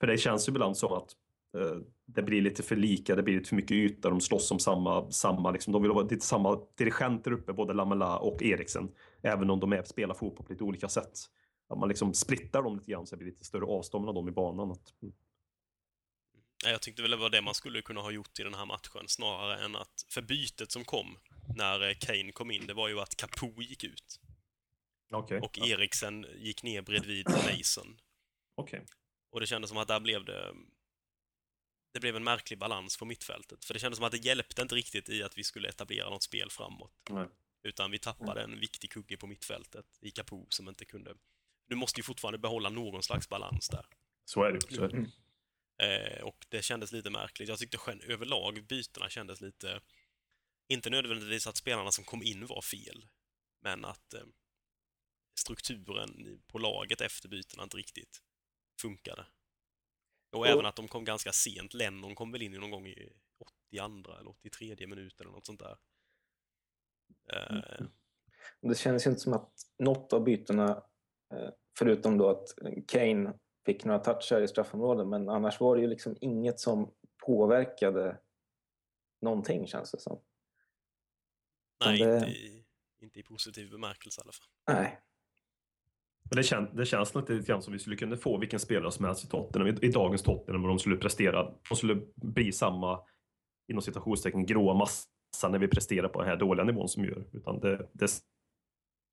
[0.00, 1.10] för det känns ju ibland som att
[2.06, 5.10] det blir lite för lika, det blir lite för mycket yta, de slåss om samma,
[5.10, 8.88] samma liksom, de vill vara lite samma dirigenter uppe, både Lamela och Eriksen,
[9.22, 11.18] även om de är, spelar fotboll på lite olika sätt.
[11.68, 14.28] Att man liksom splittar dem lite grann så det blir lite större avstånd mellan dem
[14.28, 14.70] i banan.
[14.70, 14.94] Att,
[16.64, 18.66] Nej, Jag tyckte väl det var det man skulle kunna ha gjort i den här
[18.66, 20.06] matchen, snarare än att...
[20.08, 21.16] För bytet som kom
[21.56, 24.20] när eh, Kane kom in, det var ju att Capo gick ut.
[25.12, 25.40] Okej.
[25.40, 27.96] Och Eriksen gick ner bredvid Mason.
[28.54, 28.84] Okej.
[29.30, 30.54] Och det kändes som att där blev det...
[31.94, 33.64] Det blev en märklig balans på mittfältet.
[33.64, 36.22] För det kändes som att det hjälpte inte riktigt i att vi skulle etablera något
[36.22, 36.92] spel framåt.
[37.10, 37.28] Nej.
[37.62, 41.14] Utan vi tappade en viktig kugge på mittfältet i Capo som inte kunde...
[41.68, 43.86] Du måste ju fortfarande behålla någon slags balans där.
[44.24, 44.60] Så är det.
[44.74, 44.96] Så är det.
[44.96, 45.10] Mm.
[45.78, 47.48] Eh, och det kändes lite märkligt.
[47.48, 49.80] Jag tyckte gen- överlag bytena kändes lite...
[50.68, 53.06] Inte nödvändigtvis att spelarna som kom in var fel,
[53.60, 54.24] men att eh,
[55.40, 58.22] strukturen på laget efter bytena inte riktigt
[58.80, 59.26] funkade.
[60.34, 61.74] Och, Och- även att de kom ganska sent.
[61.74, 63.12] Lennon kom väl in någon gång i
[63.70, 65.76] 82 eller 83 minut eller något sånt där.
[67.32, 67.86] Eh,
[68.60, 70.68] Det känns ju inte som att något av bytena,
[71.34, 72.46] eh, förutom då att
[72.88, 76.94] Kane fick några touchar i straffområdet, men annars var det ju liksom inget som
[77.26, 78.20] påverkade
[79.20, 80.20] någonting känns det som.
[81.84, 82.64] nej, det- inte, i,
[83.00, 84.48] inte i positiv bemärkelse i alla fall.
[84.66, 85.00] Nej.
[86.30, 89.04] Men det, kän, det känns lite grann som vi skulle kunna få vilken spelare som
[89.04, 91.52] helst i Tottenham, i, i dagens Tottenham, och de skulle prestera.
[91.68, 93.00] De skulle bli samma,
[93.68, 97.24] inom citationstecken, gråa massa när vi presterar på den här dåliga nivån som vi gör.
[97.32, 98.08] Utan det, det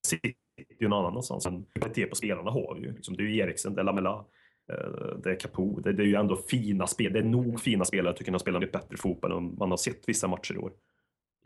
[0.07, 0.33] sitter
[0.79, 1.45] ju någon annanstans.
[1.45, 2.93] Men kvalitet på spelarna har vi ju.
[2.93, 4.25] Liksom, det är ju Eriksen, det är Lamela,
[4.71, 5.79] eh, det är Capo.
[5.79, 7.13] Det, det är ju ändå fina spel.
[7.13, 10.09] Det är nog fina spelare att kunna spela lite bättre fotboll än man har sett
[10.09, 10.71] vissa matcher i år.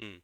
[0.01, 0.21] Mm.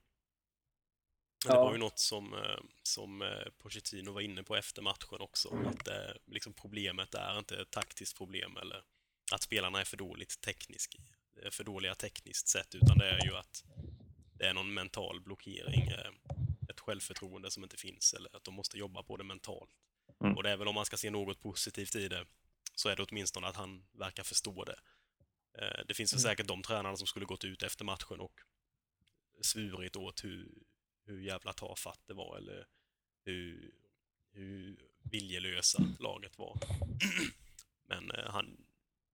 [1.45, 1.63] Men Det Ja.
[1.65, 5.87] var ju något som, eh, som eh, Pochettino var inne på efter matchen också, att
[5.87, 8.83] eh, liksom problemet är inte ett taktiskt problem eller
[9.31, 10.95] att spelarna är för dåligt tekniskt,
[11.43, 13.63] eh, för dåliga tekniskt sett, utan det är ju att
[14.33, 15.91] det är någon mental blockering,
[16.69, 19.71] ett självförtroende som inte finns, eller att de måste jobba på det mentalt.
[20.23, 20.37] Mm.
[20.37, 22.25] Och det är väl om man ska se något positivt i det,
[22.75, 24.79] så är det åtminstone att han verkar förstå det.
[25.87, 28.41] Det finns väl säkert de tränarna som skulle gått ut efter matchen och
[29.41, 30.49] svurit åt hur,
[31.11, 32.67] hur jävla tafatt det var eller
[33.25, 33.73] hur,
[34.31, 36.57] hur viljelösa laget var.
[37.83, 38.65] Men eh, han,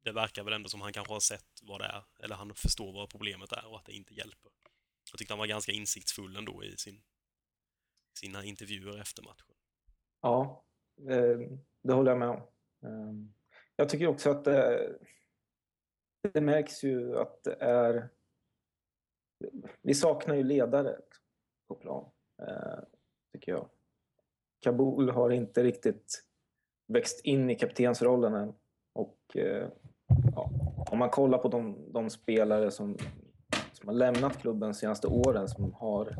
[0.03, 2.93] det verkar väl ändå som han kanske har sett vad det är, eller han förstår
[2.93, 4.51] vad problemet är och att det inte hjälper.
[5.11, 7.01] Jag tyckte han var ganska insiktsfull ändå i sin,
[8.13, 9.55] sina intervjuer efter matchen.
[10.21, 10.65] Ja,
[11.09, 11.39] eh,
[11.83, 12.41] det håller jag med om.
[12.83, 13.33] Ehm,
[13.75, 14.89] jag tycker också att det,
[16.33, 18.09] det märks ju att det är...
[19.81, 20.99] Vi saknar ju ledare
[21.67, 22.05] på plan,
[22.41, 22.79] eh,
[23.33, 23.65] tycker jag.
[24.59, 26.23] Kabul har inte riktigt
[26.87, 28.53] växt in i kaptensrollen än.
[28.93, 29.67] Och eh,
[30.35, 30.51] ja,
[30.91, 32.97] om man kollar på de, de spelare som,
[33.73, 36.15] som har lämnat klubben de senaste åren som har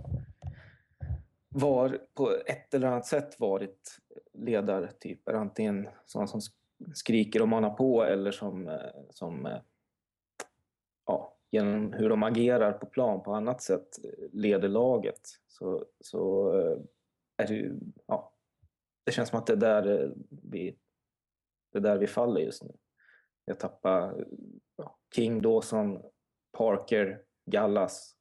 [1.50, 3.98] var på ett eller annat sätt varit
[4.34, 5.34] ledartyper.
[5.34, 6.42] Antingen sådana som
[6.94, 8.78] skriker och manar på eller som, eh,
[9.10, 9.58] som eh,
[11.52, 15.22] genom hur de agerar på plan på annat sätt eh, leder laget.
[15.48, 16.80] Så, så eh,
[17.38, 18.34] är det ja,
[19.06, 20.78] det känns som att det är där eh, vi,
[21.72, 22.72] det är där vi faller just nu.
[23.46, 24.26] Jag tappar
[24.76, 26.02] ja, King, Dawson,
[26.58, 28.16] Parker, Gallas,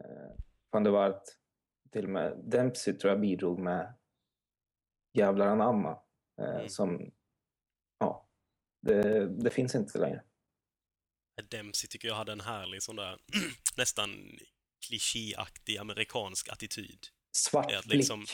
[0.00, 0.36] eh,
[0.70, 1.22] van der Waart
[1.92, 3.94] till och med Dempsey tror jag bidrog med
[5.12, 5.90] jävlar anamma.
[6.40, 6.68] Eh, Mm.
[6.68, 7.10] Som,
[7.98, 8.28] ja,
[8.80, 10.22] det, det finns inte längre.
[11.42, 13.18] Dempsey tycker jag hade en härlig sån där
[13.76, 14.38] nästan
[14.88, 17.06] klichéaktig amerikansk attityd.
[17.32, 17.84] Svart blick.
[17.98, 18.26] liksom-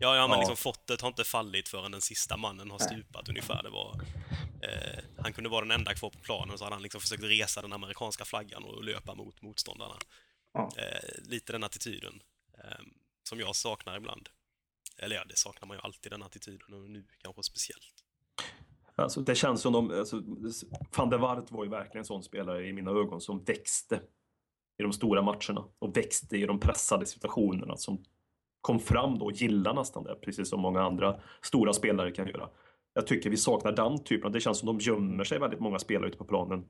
[0.00, 0.40] Ja, ja, men Ja.
[0.40, 2.88] liksom fottet har inte fallit förrän den sista mannen har Nej.
[2.88, 3.62] stupat ungefär.
[3.62, 4.00] Det var,
[4.62, 7.62] eh, han kunde vara den enda kvar på planen så hade han liksom försökt resa
[7.62, 9.98] den amerikanska flaggan och löpa mot motståndarna.
[10.52, 10.70] Ja.
[10.78, 12.22] Eh, lite den attityden
[12.64, 12.80] eh,
[13.28, 14.28] som jag saknar ibland.
[14.96, 18.04] Eller ja, det saknar man ju alltid, den attityden och nu kanske speciellt.
[19.02, 20.22] Alltså, det känns som de, alltså,
[20.96, 24.00] van der Waart var ju verkligen en sån spelare i mina ögon som växte
[24.78, 28.04] i de stora matcherna och växte i de pressade situationerna som
[28.60, 32.48] kom fram då och gillade nästan det, precis som många andra stora spelare kan göra.
[32.94, 35.78] Jag tycker vi saknar den typen av, det känns som de gömmer sig väldigt många
[35.78, 36.64] spelare ute på planen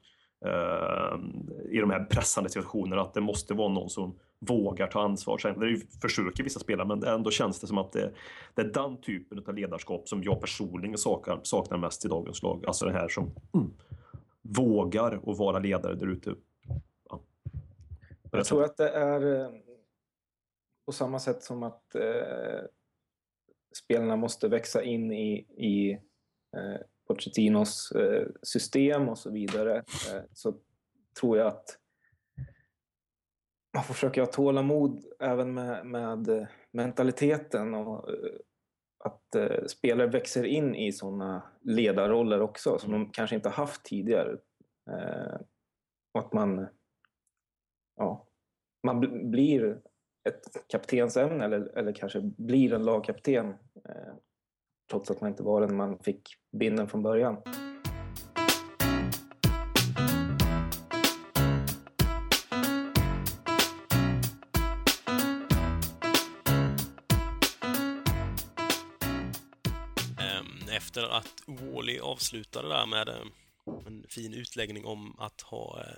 [1.71, 5.39] i de här pressande situationerna, att det måste vara någon som vågar ta ansvar.
[5.39, 8.13] Sen det försöker vissa spelare, men ändå känns det som att det,
[8.55, 12.67] det är den typen av ledarskap som jag personligen saknar, saknar mest i dagens lag.
[12.67, 13.71] Alltså det här som mm,
[14.43, 16.35] vågar och vara ledare där ute.
[17.11, 17.21] Ja.
[18.31, 19.51] Jag tror att det är eh,
[20.87, 22.65] på samma sätt som att eh,
[23.75, 25.93] spelarna måste växa in i, i
[26.57, 29.77] eh, Pochettinos eh, system och så vidare.
[29.77, 30.55] Eh, så
[31.21, 31.79] tror jag att
[33.75, 38.09] man får försöka ha tålamod även med, med eh, mentaliteten och
[39.05, 44.37] att spelare växer in i sådana ledarroller också som de kanske inte haft tidigare.
[46.15, 46.67] Och att man
[47.97, 48.27] ja,
[48.83, 49.81] man blir
[50.29, 53.55] ett kaptensämne eller, eller kanske blir en lagkapten
[54.91, 57.37] trots att man inte var den man fick binden från början.
[70.19, 73.29] Ehm, efter att Wally avslutade där med ehm,
[73.87, 75.97] en fin utläggning om att ha eh,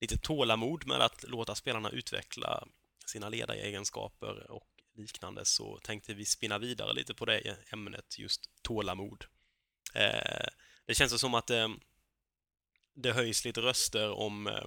[0.00, 2.68] lite tålamod med att låta spelarna utveckla
[3.06, 4.69] sina ledaregenskaper och
[5.00, 9.24] liknande så tänkte vi spinna vidare lite på det ämnet, just tålamod.
[9.94, 10.46] Eh,
[10.86, 11.68] det känns som att eh,
[12.94, 14.66] det höjs lite röster om, eh,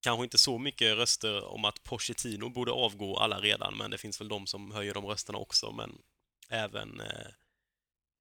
[0.00, 4.20] kanske inte så mycket röster om att Pochettino borde avgå alla redan, men det finns
[4.20, 6.02] väl de som höjer de rösterna också, men
[6.48, 7.28] även eh,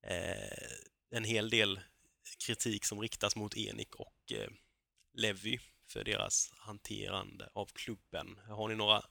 [0.03, 0.77] eh,
[1.11, 1.79] en hel del
[2.45, 4.49] kritik som riktas mot Enik och eh,
[5.13, 8.39] Levy för deras hanterande av klubben.
[8.47, 9.03] Har ni några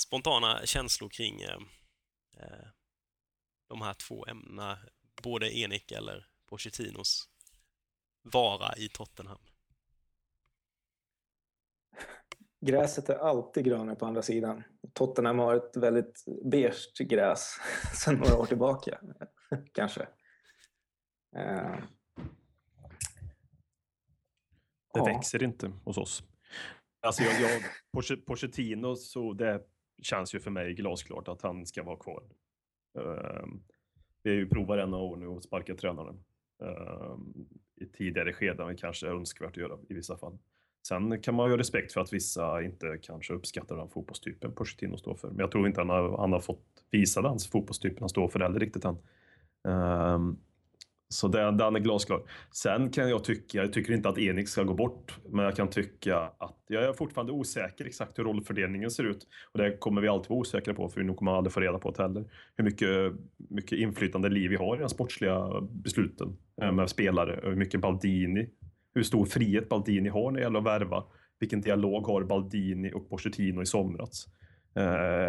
[0.00, 1.58] spontana känslor kring eh,
[2.36, 2.68] eh,
[3.68, 4.78] de här två ämnena,
[5.22, 7.28] både Enik eller Pochettinos
[8.22, 9.38] vara i Tottenham?
[12.60, 14.64] Gräset är alltid grönare på andra sidan.
[14.92, 17.56] Tottenham har ett väldigt beige gräs
[18.04, 19.00] sedan några år tillbaka,
[19.72, 20.00] kanske.
[21.36, 21.78] Uh,
[24.94, 25.04] det ja.
[25.04, 26.22] växer inte hos oss.
[27.00, 29.60] Alltså jag, jag, Pochettino, så det
[30.02, 32.22] känns ju för mig glasklart att han ska vara kvar.
[32.98, 33.46] Uh,
[34.22, 36.24] vi har ju provat en år nu och sparkat tränaren.
[36.62, 37.16] Uh,
[37.76, 40.38] I tidigare skeden kanske är önskvärt att göra i vissa fall.
[40.88, 44.96] Sen kan man ju ha respekt för att vissa inte kanske uppskattar den fotbollstypen Pochettino
[44.96, 45.28] står för.
[45.28, 48.40] Men jag tror inte han har, han har fått visa den fotbollstypen han står för
[48.40, 48.98] heller riktigt än.
[49.68, 50.34] Uh,
[51.08, 52.22] så den, den är glasklar.
[52.50, 55.70] Sen kan jag tycka, jag tycker inte att Enix ska gå bort, men jag kan
[55.70, 59.26] tycka att jag är fortfarande osäker exakt hur rollfördelningen ser ut.
[59.52, 61.90] Och det kommer vi alltid vara osäkra på, för vi kommer aldrig få reda på
[61.90, 62.24] det heller.
[62.56, 67.56] Hur mycket, mycket inflytande liv vi har i de sportsliga besluten eh, med spelare, hur
[67.56, 68.48] mycket Baldini,
[68.94, 71.04] hur stor frihet Baldini har när det gäller att värva.
[71.40, 74.26] Vilken dialog har Baldini och Pochettino i somras?
[74.76, 74.82] Eh,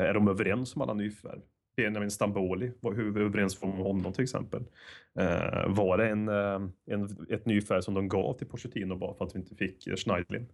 [0.09, 1.41] är de överens om alla nyförvärv?
[1.75, 4.63] Benjamin Stamboli, hur vi överens om honom till exempel.
[5.19, 9.25] Eh, var det en, eh, en, ett nyfärg som de gav till Pochettino bara för
[9.25, 10.47] att vi inte fick eh, Schneidlin?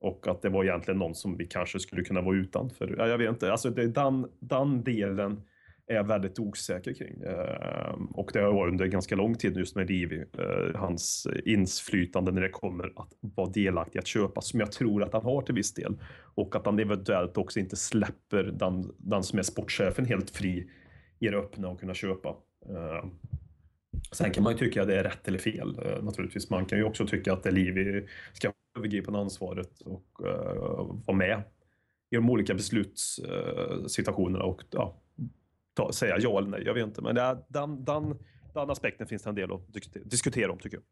[0.00, 2.70] Och att det var egentligen någon som vi kanske skulle kunna vara utan.
[2.70, 5.42] För, jag vet inte, alltså det, den, den delen
[5.86, 7.22] är jag väldigt osäker kring.
[7.22, 11.26] Ehm, och det har jag varit under ganska lång tid just med Rivi, eh, hans
[11.44, 15.42] inflytande när det kommer att vara delaktig att köpa, som jag tror att han har
[15.42, 15.96] till viss del.
[16.34, 20.70] Och att han eventuellt också inte släpper den, den som är sportchefen helt fri
[21.18, 22.36] i det öppna och kunna köpa.
[22.68, 23.10] Ehm,
[24.12, 26.50] sen kan man ju tycka att det är rätt eller fel eh, naturligtvis.
[26.50, 31.42] Man kan ju också tycka att Elivi ska ha övergripande ansvaret och eh, vara med
[32.10, 35.00] i de olika beslutssituationerna och ja,
[35.74, 36.62] ta, säga ja eller nej.
[36.64, 38.18] Jag vet inte, men det den, den,
[38.54, 39.60] den aspekten finns det en del att
[40.04, 40.84] diskutera om tycker jag.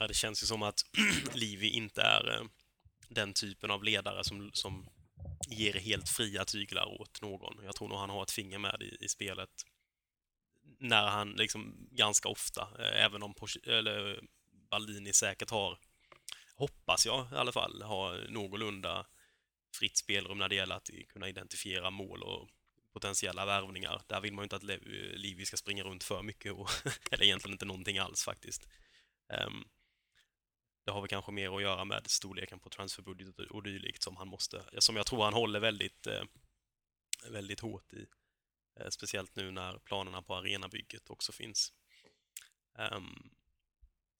[0.00, 0.80] Ja, det känns ju som att
[1.34, 2.46] Livi inte är eh,
[3.08, 4.88] den typen av ledare som, som
[5.48, 7.64] ger helt fria tyglar åt någon.
[7.64, 9.50] Jag tror nog han har ett finger med i, i spelet
[10.78, 13.34] när han liksom ganska ofta, eh, även om
[13.66, 14.20] eller
[14.70, 15.78] Baldini säkert har,
[16.54, 19.06] hoppas jag i alla fall, har någorlunda
[19.78, 22.48] fritt spelrum när det gäller att kunna identifiera mål och
[22.96, 24.02] potentiella värvningar.
[24.06, 24.62] Där vill man ju inte att
[25.20, 26.70] Livi ska springa runt för mycket, och,
[27.10, 28.68] eller egentligen inte någonting alls faktiskt.
[29.46, 29.68] Um,
[30.84, 34.28] det har väl kanske mer att göra med storleken på transferbudget och dylikt som han
[34.28, 36.22] måste, som jag tror han håller väldigt, eh,
[37.30, 38.06] väldigt hårt i.
[38.80, 41.72] Eh, speciellt nu när planerna på arenabygget också finns.
[42.78, 43.30] Um,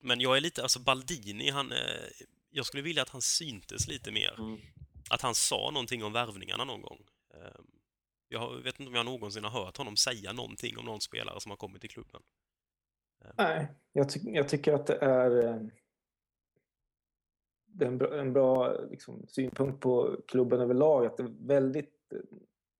[0.00, 2.10] men jag är lite, alltså Baldini, han, eh,
[2.50, 4.34] jag skulle vilja att han syntes lite mer.
[4.38, 4.60] Mm.
[5.10, 7.06] Att han sa någonting om värvningarna någon gång.
[7.34, 7.75] Um,
[8.28, 11.50] jag vet inte om jag någonsin har hört honom säga någonting om någon spelare som
[11.50, 12.22] har kommit till klubben.
[13.24, 13.32] Ehm.
[13.38, 15.70] Nej, jag, ty jag tycker att det är, ehm,
[17.66, 21.06] det är en bra, en bra liksom, synpunkt på klubben överlag.
[21.06, 22.18] Att det är väldigt eh,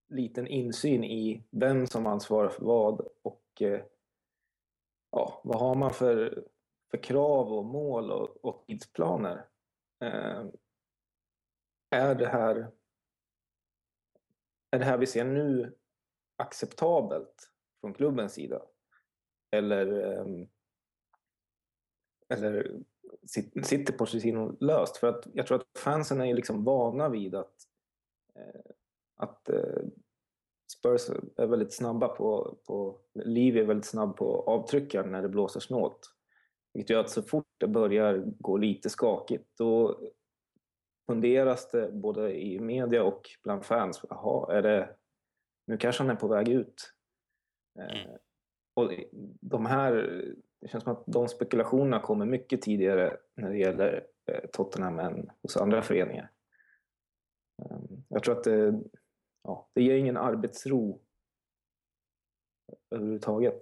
[0.09, 3.81] liten insyn i vem som ansvarar för vad och eh,
[5.11, 6.45] ja, vad har man för,
[6.91, 9.45] för krav och mål och, och tidsplaner.
[10.01, 10.45] Eh,
[11.91, 12.71] är det här
[14.71, 15.75] är det här vi ser nu
[16.37, 17.51] acceptabelt
[17.81, 18.63] från klubbens sida?
[19.51, 20.49] Eller, ehm,
[22.29, 22.81] eller
[23.63, 24.97] sitter Pochettino löst?
[24.97, 27.55] För att jag tror att fansen är liksom vana vid att,
[28.35, 28.71] eh,
[29.17, 29.83] att eh,
[30.73, 35.61] Spurs är väldigt snabba på, på Liv är väldigt snabb på avtryckar när det blåser
[35.61, 36.13] snålt.
[36.73, 40.01] Vilket gör att så fort det börjar gå lite skakigt då
[41.07, 44.01] funderas det både i media och bland fans.
[44.09, 44.97] Jaha, är det,
[45.67, 46.93] nu kanske han är på väg ut.
[47.79, 48.19] Eh, mm.
[48.75, 48.93] och
[49.41, 49.93] de här,
[50.61, 55.31] det känns som att de spekulationerna kommer mycket tidigare när det gäller eh, Tottenham än
[55.43, 56.31] hos andra föreningar.
[57.63, 57.79] Eh,
[58.09, 58.81] jag tror att det,
[59.43, 61.01] ja, det ger ingen arbetsro
[62.91, 63.61] överhuvudtaget.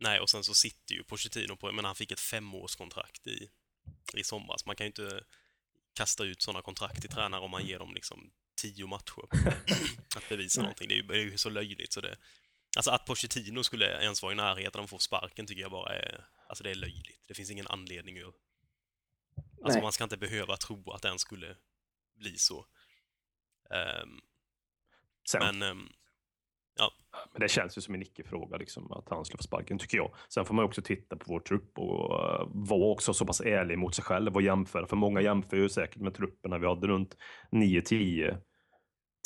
[0.00, 3.50] Nej, och sen så sitter ju Pochettino på, men han fick ett femårskontrakt i,
[4.14, 4.66] i somras.
[4.66, 5.24] Man kan ju inte
[5.92, 9.22] kasta ut sådana kontrakt till tränare om man ger dem liksom tio matcher
[10.16, 10.88] att bevisa någonting.
[10.88, 12.16] Det är, ju, det är ju så löjligt så det...
[12.76, 15.94] Alltså att Pochettino skulle ens vara i närheten av att få sparken tycker jag bara
[15.94, 16.26] är...
[16.48, 17.24] Alltså det är löjligt.
[17.26, 18.34] Det finns ingen anledning att...
[19.62, 19.82] Alltså Nej.
[19.82, 21.56] man ska inte behöva tro att den skulle
[22.14, 22.66] bli så.
[23.70, 24.20] Ehm,
[25.30, 25.92] Sen, men,
[27.32, 27.40] men...
[27.40, 30.10] det känns ju som en icke-fråga liksom, att han skulle få sparken, tycker jag.
[30.28, 33.78] Sen får man också titta på vår trupp och uh, vara också så pass ärlig
[33.78, 34.86] mot sig själv och jämföra.
[34.86, 37.16] För många jämför ju säkert med trupperna vi hade runt
[37.50, 38.36] 9-10,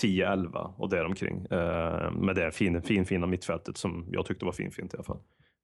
[0.03, 1.47] 10-11 och däromkring.
[1.53, 5.21] Uh, med det fin, fin, fina mittfältet som jag tyckte var finfint i alla fall.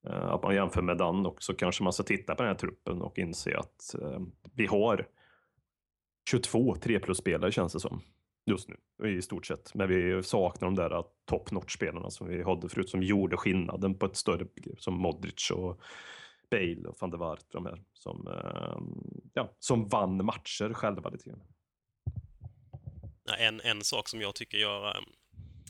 [0.06, 2.58] Uh, att man jämför med den och så kanske man ska titta på den här
[2.58, 4.20] truppen och inse att uh,
[4.54, 5.06] vi har
[6.30, 8.02] 22 3 plus-spelare känns det som
[8.50, 8.76] just nu
[9.08, 9.74] i stort sett.
[9.74, 13.98] Men vi saknar de där äh, top notch-spelarna som vi hade förut som gjorde skillnaden
[13.98, 15.80] på ett större begrepp som Modric och
[16.50, 21.28] Bale och van der Waart, de här som, ehm, ja, som vann matcher själva lite
[21.28, 21.42] grann.
[23.38, 25.04] En, en sak som jag tycker gör ehm,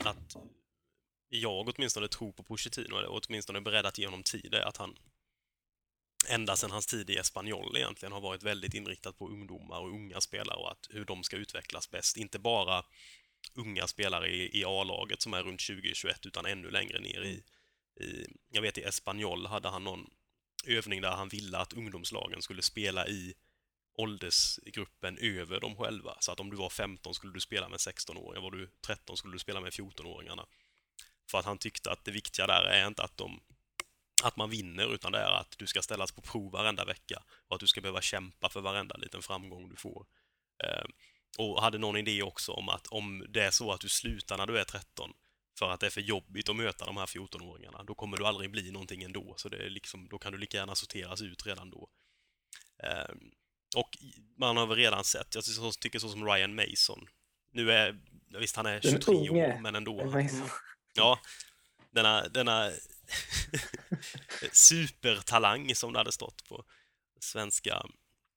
[0.05, 0.37] att
[1.29, 4.77] jag åtminstone tror på Pochettino, eller åtminstone är beredd att ge honom tid, är att
[4.77, 4.97] han
[6.29, 10.21] ända sedan hans tid i Espanyol egentligen har varit väldigt inriktad på ungdomar och unga
[10.21, 12.17] spelare och att hur de ska utvecklas bäst.
[12.17, 12.85] Inte bara
[13.55, 17.43] unga spelare i, i A-laget som är runt 20-21 utan ännu längre ner i,
[18.05, 18.27] i...
[18.53, 20.11] Jag vet i Espanyol hade han någon
[20.67, 23.35] övning där han ville att ungdomslagen skulle spela i
[23.95, 26.17] åldersgruppen över dem själva.
[26.21, 29.35] Så att om du var 15 skulle du spela med 16-åringar, var du 13 skulle
[29.35, 30.47] du spela med 14-åringarna.
[31.31, 33.41] För att han tyckte att det viktiga där är inte att, de,
[34.23, 37.55] att man vinner, utan det är att du ska ställas på prov varenda vecka och
[37.55, 40.07] att du ska behöva kämpa för varenda liten framgång du får.
[40.65, 40.85] Eh,
[41.39, 44.47] och hade någon idé också om att om det är så att du slutar när
[44.47, 45.13] du är 13
[45.59, 48.51] för att det är för jobbigt att möta de här 14-åringarna, då kommer du aldrig
[48.51, 49.35] bli någonting ändå.
[49.37, 51.89] Så det är liksom, då kan du lika gärna sorteras ut redan då.
[52.83, 53.15] Eh,
[53.77, 53.99] och
[54.37, 55.45] man har väl redan sett, jag
[55.81, 57.07] tycker så som Ryan Mason.
[57.53, 57.99] Nu är,
[58.39, 60.03] visst han är Den 23 unge år, men ändå.
[60.95, 61.19] Ja,
[61.91, 62.71] denna, denna
[64.53, 66.65] supertalang som det hade stått på
[67.21, 67.83] svenska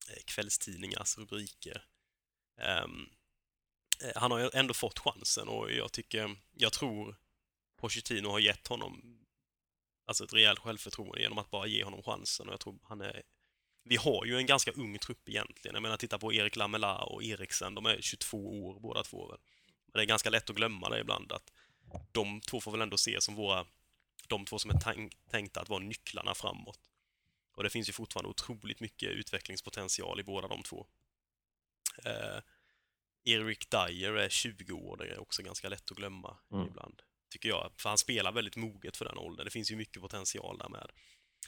[0.09, 1.85] eh, kvällstidningars rubriker.
[2.83, 3.09] Um,
[4.15, 7.15] han har ju ändå fått chansen och jag tycker, jag tror
[7.77, 9.19] Pochettino har gett honom
[10.05, 13.23] alltså ett rejält självförtroende genom att bara ge honom chansen och jag tror han är
[13.83, 15.75] vi har ju en ganska ung trupp egentligen.
[15.75, 19.39] Jag menar, titta på Erik Lamela och Eriksen, de är 22 år båda två väl.
[19.85, 21.51] Men det är ganska lätt att glömma det ibland att
[22.11, 23.65] de två får väl ändå ses som våra,
[24.29, 26.79] de två som är tänk, tänkta att vara nycklarna framåt.
[27.55, 30.87] Och det finns ju fortfarande otroligt mycket utvecklingspotential i båda de två.
[32.05, 32.39] Eh,
[33.25, 36.67] Erik Dyer är 20 år, det är också ganska lätt att glömma Mm.
[36.67, 37.71] ibland, tycker jag.
[37.77, 39.45] För han spelar väldigt moget för den åldern.
[39.45, 40.91] Det finns ju mycket potential där med.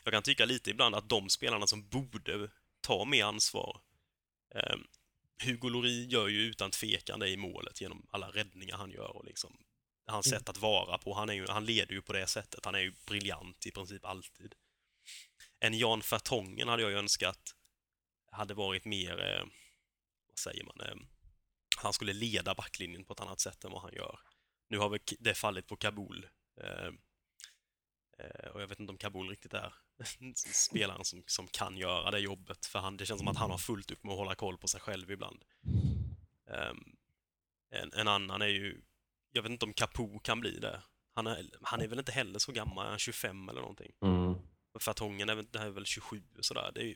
[0.03, 2.49] Jag kan tycka lite ibland att de spelarna som borde
[2.81, 3.81] ta mer ansvar
[4.55, 4.75] eh,
[5.43, 9.25] Hugo Lloris gör ju utan tvekan det i målet genom alla räddningar han gör och
[9.25, 9.57] liksom
[10.07, 11.13] hans sätt att vara på.
[11.13, 12.65] Han, är ju, han leder ju på det sättet.
[12.65, 14.55] Han är ju briljant i princip alltid.
[15.59, 17.55] En Jan Vertongen hade jag ju önskat
[18.31, 19.45] hade varit mer, eh,
[20.27, 20.95] vad säger man, eh,
[21.77, 24.19] han skulle leda backlinjen på ett annat sätt än vad han gör.
[24.67, 26.29] Nu har väl det fallit på Kabul.
[26.61, 26.89] Eh,
[28.17, 29.73] eh, och jag vet inte om Kabul riktigt är
[30.53, 32.65] spelaren som, som kan göra det jobbet.
[32.65, 34.67] För han, det känns som att han har fullt upp med att hålla koll på
[34.67, 35.43] sig själv ibland.
[36.47, 36.95] Ehm,
[37.69, 38.81] en, en annan är ju,
[39.35, 40.81] jag vet inte om Capo kan bli det.
[41.15, 43.91] Han är, han är väl inte heller så gammal, är han 25 eller någonting?
[44.01, 44.35] Mm.
[44.79, 46.71] Fartongen är, väl- det här är väl 27 och sådär.
[46.75, 46.95] Det är,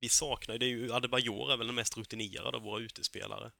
[0.00, 3.50] vi saknar ju- det är ju, Adebayor är väl den mest rutinerade av våra utespelare.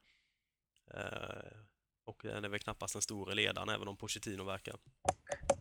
[0.93, 1.57] Eh,
[2.05, 4.75] och den är väl knappast den store ledaren, även om Pochettino verkar.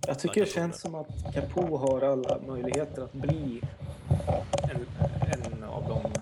[0.07, 3.61] Jag tycker det känns som att Capo har alla möjligheter att bli
[4.73, 4.87] en,
[5.55, 6.13] en av de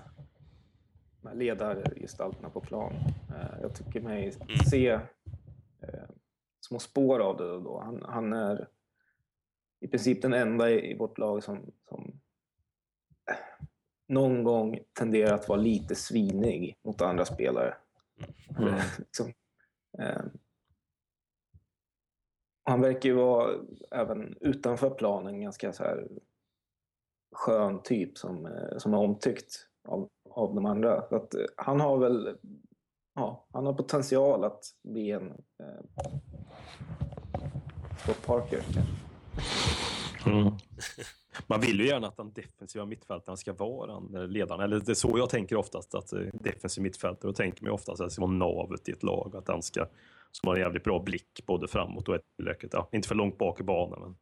[1.34, 2.92] ledargestalterna på plan.
[3.28, 4.58] Eh, Jag tycker mig Mm.
[4.70, 5.00] se
[6.66, 7.80] små spår av det då.
[7.84, 8.68] Han, han är
[9.80, 12.20] i princip den enda i, i vårt lag som, som
[13.30, 13.36] eh,
[14.08, 17.74] någon gång tenderar att vara lite svinig mot andra spelare.
[18.58, 18.74] Mm.
[18.98, 19.32] liksom,
[19.98, 20.22] eh,
[22.64, 23.54] han verkar ju vara
[23.90, 26.08] även utanför planen ganska så här
[27.32, 31.08] skön typ som, eh, som är omtyckt av, av de andra.
[31.08, 32.38] Så att, eh, han har väl
[33.16, 36.06] ja, han har potential att bli en eh,
[37.98, 38.62] Scott Parker.
[40.26, 40.52] Mm.
[41.46, 44.60] Man vill ju gärna att den defensiva mittfältaren ska vara den ledaren.
[44.60, 47.30] Eller det är så jag tänker oftast, att eh, defensiv mittfältare.
[47.30, 49.36] Då tänker man ju oftast att det ska vara navet i ett lag.
[49.36, 49.86] Att den ska,
[50.32, 53.38] som har en jävligt bra blick både framåt och ett tillräckligt, ja, inte för långt
[53.38, 54.00] bak i banan.
[54.00, 54.16] Men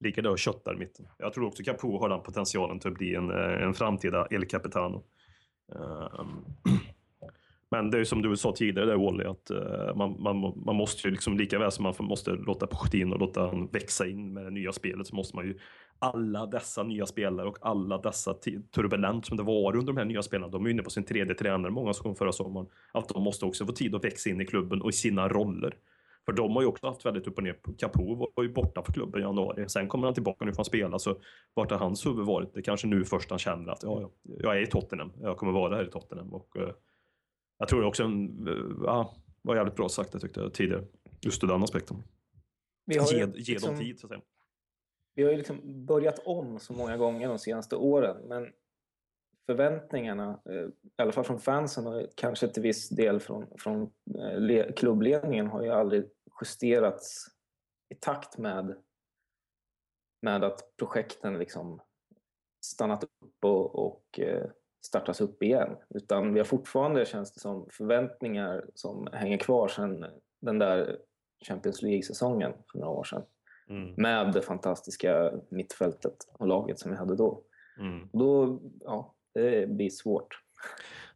[0.00, 1.08] ligger där och köttar i mitten.
[1.18, 4.46] Jag tror också Capo har den potentialen till att bli en, eh, en framtida El
[4.46, 5.02] Capitano.
[5.68, 6.44] Um,
[7.70, 10.76] men det är ju som du sa tidigare där Wally, att eh, man, man, man
[10.76, 14.44] måste ju liksom lika väl som man måste låta Pochettino låta han växa in med
[14.44, 15.58] det nya spelet så måste man ju
[15.98, 18.34] alla dessa nya spelare och alla dessa
[18.74, 21.34] turbulent som det var under de här nya spelarna, de är inne på sin tredje
[21.34, 24.40] tränare, många som kom förra sommaren, att de måste också få tid att växa in
[24.40, 25.74] i klubben och i sina roller.
[26.24, 27.56] För de har ju också haft väldigt upp och ner.
[27.78, 29.68] Capo var ju borta för klubben i januari.
[29.68, 30.98] Sen kommer han tillbaka nu får han spela.
[30.98, 31.16] Så
[31.54, 32.54] vart har hans huvud varit?
[32.54, 35.12] Det är kanske nu först han känner att ja, jag är i Tottenham.
[35.20, 36.34] Jag kommer vara här i Tottenham.
[36.34, 36.68] Och, uh,
[37.58, 40.84] jag tror också en, uh, ja, var jävligt bra sagt det tyckte jag tidigare.
[41.20, 42.02] Just den aspekten.
[42.86, 44.22] Vi har ge, ge liksom, dem tid så att säga.
[45.14, 48.28] Vi har ju liksom börjat om så många gånger de senaste åren.
[48.28, 48.52] Men
[49.46, 53.90] förväntningarna, eh, i alla fall från fansen och kanske till viss del från, från
[54.76, 56.04] klubbledningen har ju aldrig
[56.40, 57.26] justerats
[57.88, 58.76] i takt med,
[60.22, 61.80] med att projekten liksom
[62.64, 64.50] stannat upp och, och eh,
[64.86, 65.76] startas upp igen.
[65.94, 70.06] Utan vi har fortfarande, känns det som, förväntningar som hänger kvar sedan
[70.40, 70.98] den där
[71.48, 73.22] Champions League-säsongen för några år sedan.
[73.68, 73.94] Mm.
[73.96, 77.42] Med det fantastiska mittfältet och laget som vi hade då.
[77.78, 78.08] Mm.
[78.12, 80.40] Då, ja, det blir svårt.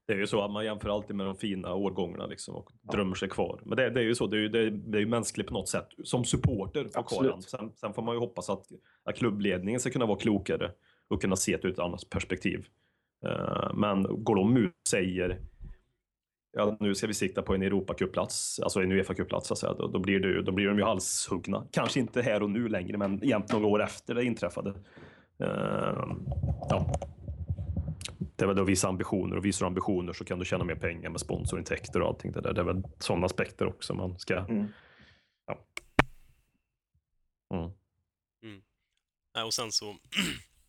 [0.06, 2.92] Det är ju så att man jämför alltid med de fina årgångarna liksom och ja.
[2.92, 3.60] drömmer sig kvar.
[3.64, 5.68] Men det, det är ju så, det är ju, det, det är mänskligt på något
[5.68, 5.88] sätt.
[6.04, 8.66] Som supporter för kvar sen, sen får man ju hoppas att,
[9.04, 10.70] att klubbledningen ska kunna vara klokare
[11.08, 12.66] och kunna se det ur ett annat perspektiv.
[13.26, 15.40] Uh, men går de ut och säger
[16.52, 20.20] ja, nu ska vi sikta på en Europacup-plats, alltså en Uefa-cupplats, alltså, då, då, blir
[20.20, 21.66] det, då blir de ju halshuggna.
[21.72, 24.70] Kanske inte här och nu längre, men jämt några år efter det inträffade.
[25.40, 26.16] Uh,
[26.70, 26.86] ja
[28.40, 31.10] det är väl då vissa ambitioner och visar ambitioner så kan du tjäna mer pengar
[31.10, 32.52] med sponsorintäkter och allting det där.
[32.52, 34.38] Det är väl sådana aspekter också man ska...
[34.38, 34.66] Mm.
[35.46, 35.58] Ja.
[37.54, 37.70] Mm.
[38.42, 39.46] Mm.
[39.46, 39.98] och sen så, um,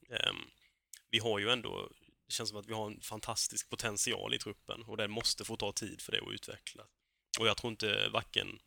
[1.12, 1.90] vi har ju ändå,
[2.32, 5.58] det känns som att vi har en fantastisk potential i truppen och den måste få
[5.58, 6.88] ta tid för det att utvecklas.
[7.40, 8.60] Och jag tror inte varken,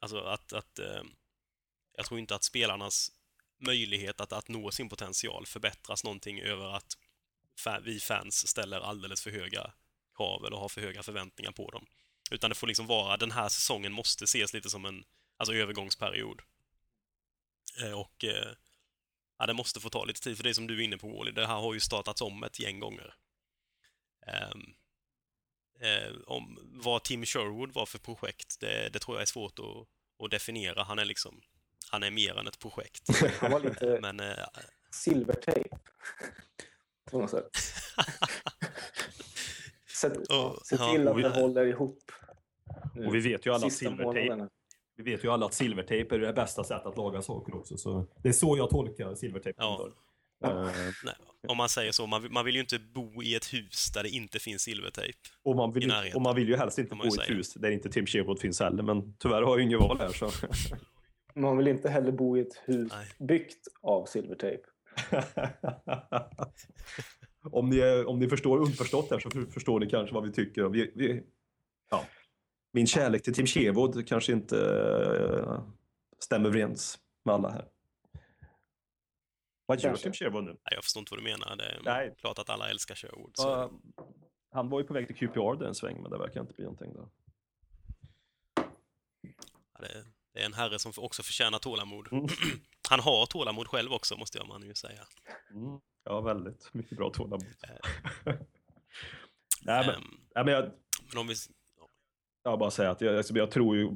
[0.00, 1.02] alltså att, att eh,
[1.96, 3.12] jag tror inte att spelarnas
[3.58, 6.96] möjlighet att, att nå sin potential förbättras någonting över att
[7.82, 9.72] vi fans ställer alldeles för höga
[10.16, 11.86] krav eller har för höga förväntningar på dem.
[12.30, 15.04] Utan det får liksom vara, den här säsongen måste ses lite som en
[15.36, 16.42] alltså, övergångsperiod.
[17.82, 18.52] Eh, och eh,
[19.40, 21.08] ja, det måste få ta lite tid, för det är som du är inne på
[21.08, 23.14] Wally, det här har ju startats om ett gäng gånger.
[24.52, 24.74] Um,
[26.26, 30.30] om vad Tim Sherwood var för projekt, det, det tror jag är svårt att, att,
[30.30, 30.82] definiera.
[30.82, 31.40] Han är liksom,
[31.90, 33.22] han är mer än ett projekt.
[33.40, 34.46] Han var lite Men, eh,
[34.90, 35.76] silvertejp
[37.10, 37.56] på något sätt.
[39.86, 40.10] se,
[40.64, 42.12] se till att det håller ihop.
[43.06, 44.46] Och vi vet ju alla att silvertejp
[45.04, 47.76] vi vet ju alla att silvertejp är det bästa sättet att laga saker också.
[47.76, 49.56] Så det är så jag tolkar silvertejp.
[49.58, 49.88] Ja.
[50.46, 50.70] Uh,
[51.04, 51.14] Nej,
[51.48, 54.08] om man säger så, man, man vill ju inte bo i ett hus där det
[54.08, 55.18] inte finns silvertejp.
[55.42, 57.90] Och man vill, och man vill ju helst inte bo i ett hus där inte
[57.90, 60.08] Tim Sherwood finns heller, men tyvärr har jag ju inget val här.
[60.08, 60.30] Så.
[61.34, 63.28] Man vill inte heller bo i ett hus Nej.
[63.28, 64.62] byggt av silvertejp.
[67.50, 70.68] om, ni, om ni förstår underförstått här så förstår ni kanske vad vi tycker.
[70.68, 71.22] Vi, vi,
[71.90, 72.04] ja.
[72.72, 75.62] Min kärlek till Tim Sherwood kanske inte uh,
[76.18, 77.68] stämmer överens med alla här.
[79.66, 80.50] Vad gör Tim Sherwood nu?
[80.50, 81.56] Nej, jag förstår inte vad du menar.
[81.56, 82.14] Det är Nej.
[82.18, 83.32] klart att alla älskar Sherwood.
[83.34, 83.64] Så...
[83.64, 83.70] Uh,
[84.52, 86.64] han var ju på väg till QPR där en sväng, men det verkar inte bli
[86.64, 87.08] någonting där.
[89.72, 92.12] Ja, det, det, är en herre som också förtjänar tålamod.
[92.12, 92.26] Mm.
[92.90, 95.06] Han har tålamod själv också, måste man ju säga.
[95.50, 95.80] Mm.
[96.04, 97.42] Ja, väldigt mycket bra tålamod.
[97.42, 98.34] Uh,
[99.62, 100.72] nej, men, um, nej, men jag...
[101.08, 101.34] Men om vi...
[102.42, 103.90] Jag bara säga att jag, alltså, jag tror ju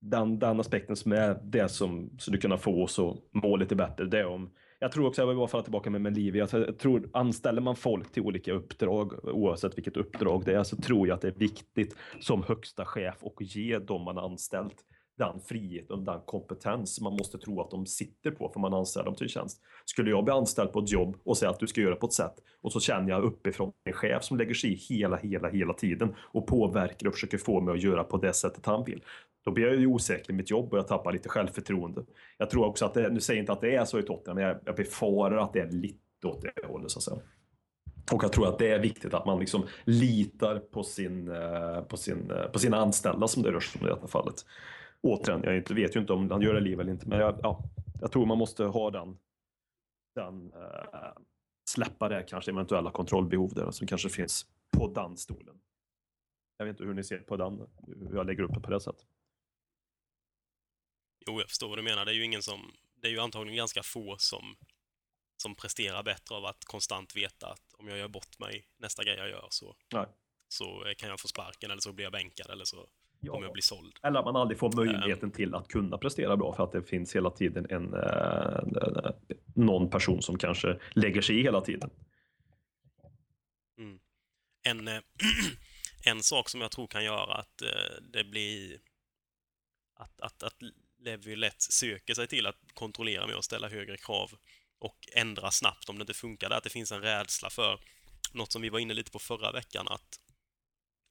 [0.00, 4.04] den, den aspekten som är det som skulle kunna få oss att må lite bättre,
[4.04, 4.50] det om
[4.82, 7.60] jag tror också, jag vill bara falla tillbaka med, med Livi, alltså, jag tror anställer
[7.60, 11.28] man folk till olika uppdrag, oavsett vilket uppdrag det är, så tror jag att det
[11.28, 14.76] är viktigt som högsta chef och ge dem man anställt
[15.18, 19.04] den frihet och den kompetens man måste tro att de sitter på för man anställer
[19.04, 19.60] dem till tjänst.
[19.84, 22.12] Skulle jag bli anställd på ett jobb och säga att du ska göra på ett
[22.12, 25.72] sätt och så känner jag uppifrån en chef som lägger sig i hela, hela, hela
[25.72, 29.04] tiden och påverkar och försöker få mig att göra på det sättet han vill.
[29.44, 32.04] Då blir jag ju osäker i mitt jobb och jag tappar lite självförtroende.
[32.38, 34.36] Jag tror också att det, nu säger jag inte att det är så i Tottenham,
[34.36, 37.20] men jag, jag befarar att det är lite åt det hållet så att säga.
[38.12, 41.96] Och jag tror att det är viktigt att man liksom litar på, sin, eh, på,
[41.96, 44.44] sin, eh, på sina anställda som det rör sig om i detta fallet
[45.02, 47.64] återigen, jag vet ju inte om han gör det liv eller inte, men jag, ja,
[48.00, 49.18] jag tror man måste ha den,
[50.14, 51.12] den uh,
[51.68, 55.60] släppa det kanske eventuella kontrollbehov där som kanske finns på den stolen.
[56.56, 58.80] Jag vet inte hur ni ser på den, hur jag lägger upp det på det
[58.80, 59.06] sättet.
[61.26, 62.04] Jo, jag förstår vad du menar.
[62.04, 64.56] Det är ju ingen som, det är ju antagligen ganska få som,
[65.36, 69.16] som presterar bättre av att konstant veta att om jag gör bort mig nästa grej
[69.16, 70.06] jag gör så, Nej.
[70.48, 72.88] så kan jag få sparken eller så blir jag bänkad eller så
[73.20, 73.32] Ja.
[73.32, 73.92] kommer jag bli såld.
[74.02, 77.16] Eller att man aldrig får möjligheten till att kunna prestera bra för att det finns
[77.16, 79.10] hela tiden en, eh,
[79.54, 81.90] någon person som kanske lägger sig i hela tiden.
[84.62, 85.00] En, eh,
[86.04, 88.78] en sak som jag tror kan göra att eh, det blir
[89.94, 90.56] att, att, att
[90.98, 94.30] Levi lätt söker sig till att kontrollera med och ställa högre krav
[94.78, 96.50] och ändra snabbt om det inte funkar.
[96.50, 97.80] Att det finns en rädsla för
[98.32, 100.20] något som vi var inne lite på förra veckan, att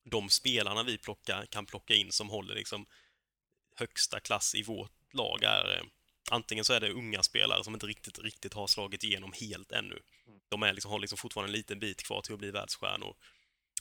[0.10, 2.86] de spelarna vi plockar, kan plocka in som håller liksom
[3.76, 5.84] högsta klass i vårt lag är eh,
[6.32, 10.00] antingen så är det unga spelare som inte riktigt, riktigt har slagit igenom helt ännu.
[10.50, 13.16] De är liksom, har liksom fortfarande en liten bit kvar till att bli världsstjärnor.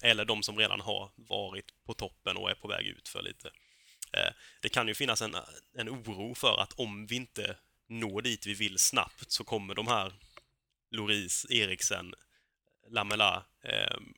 [0.03, 3.49] Eller de som redan har varit på toppen och är på väg ut för lite.
[4.13, 5.37] Eh, Det kan ju finnas en,
[5.75, 7.57] en oro för att om vi inte
[7.87, 10.13] når dit vi vill snabbt så kommer de här
[10.91, 12.15] Loris, Eriksen,
[12.91, 14.15] Lamela, ehm,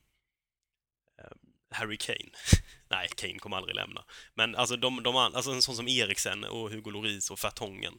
[1.70, 2.30] Harry Kane.
[2.90, 4.04] Nej, Kane kommer aldrig lämna.
[4.34, 7.98] Men alltså, de, de, alltså en sån som Eriksen och Hugo Lloris och Fertongen.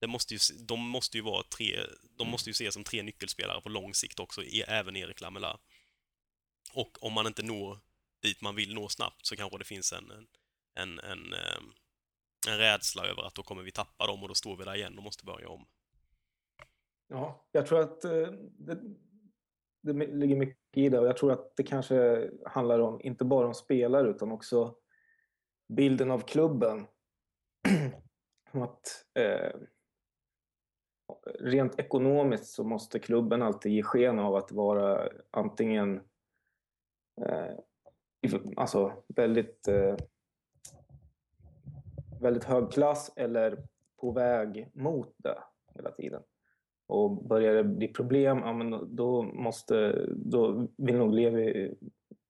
[0.00, 1.80] Det måste ju, de måste ju vara tre,
[2.18, 5.58] de måste ju ses som tre nyckelspelare på lång sikt också, e, även Erik Lamela.
[6.72, 7.78] Och om man inte når
[8.22, 10.28] dit man vill nå snabbt så kanske det finns en, en,
[10.74, 11.72] en, en, ehm,
[12.48, 14.98] en rädsla över att då kommer vi tappa dem och då står vi där igen
[14.98, 15.66] och måste börja om.
[17.08, 18.28] Ja, jag tror att eh,
[18.58, 18.80] det,
[19.80, 23.46] det ligger mycket i det och jag tror att det kanske handlar om, inte bara
[23.46, 24.74] om spelare utan också
[25.68, 26.86] bilden av klubben.
[28.52, 29.52] Att eh,
[31.38, 36.00] rent ekonomiskt så måste klubben alltid ge sken av att vara antingen
[37.20, 37.54] eh,
[38.56, 39.96] alltså väldigt eh,
[42.20, 43.66] väldigt hög klass eller
[44.00, 45.38] på väg mot det
[45.74, 46.22] hela tiden.
[46.90, 51.74] Och börjar det bli problem, ja, men då, måste, då vill nog Levi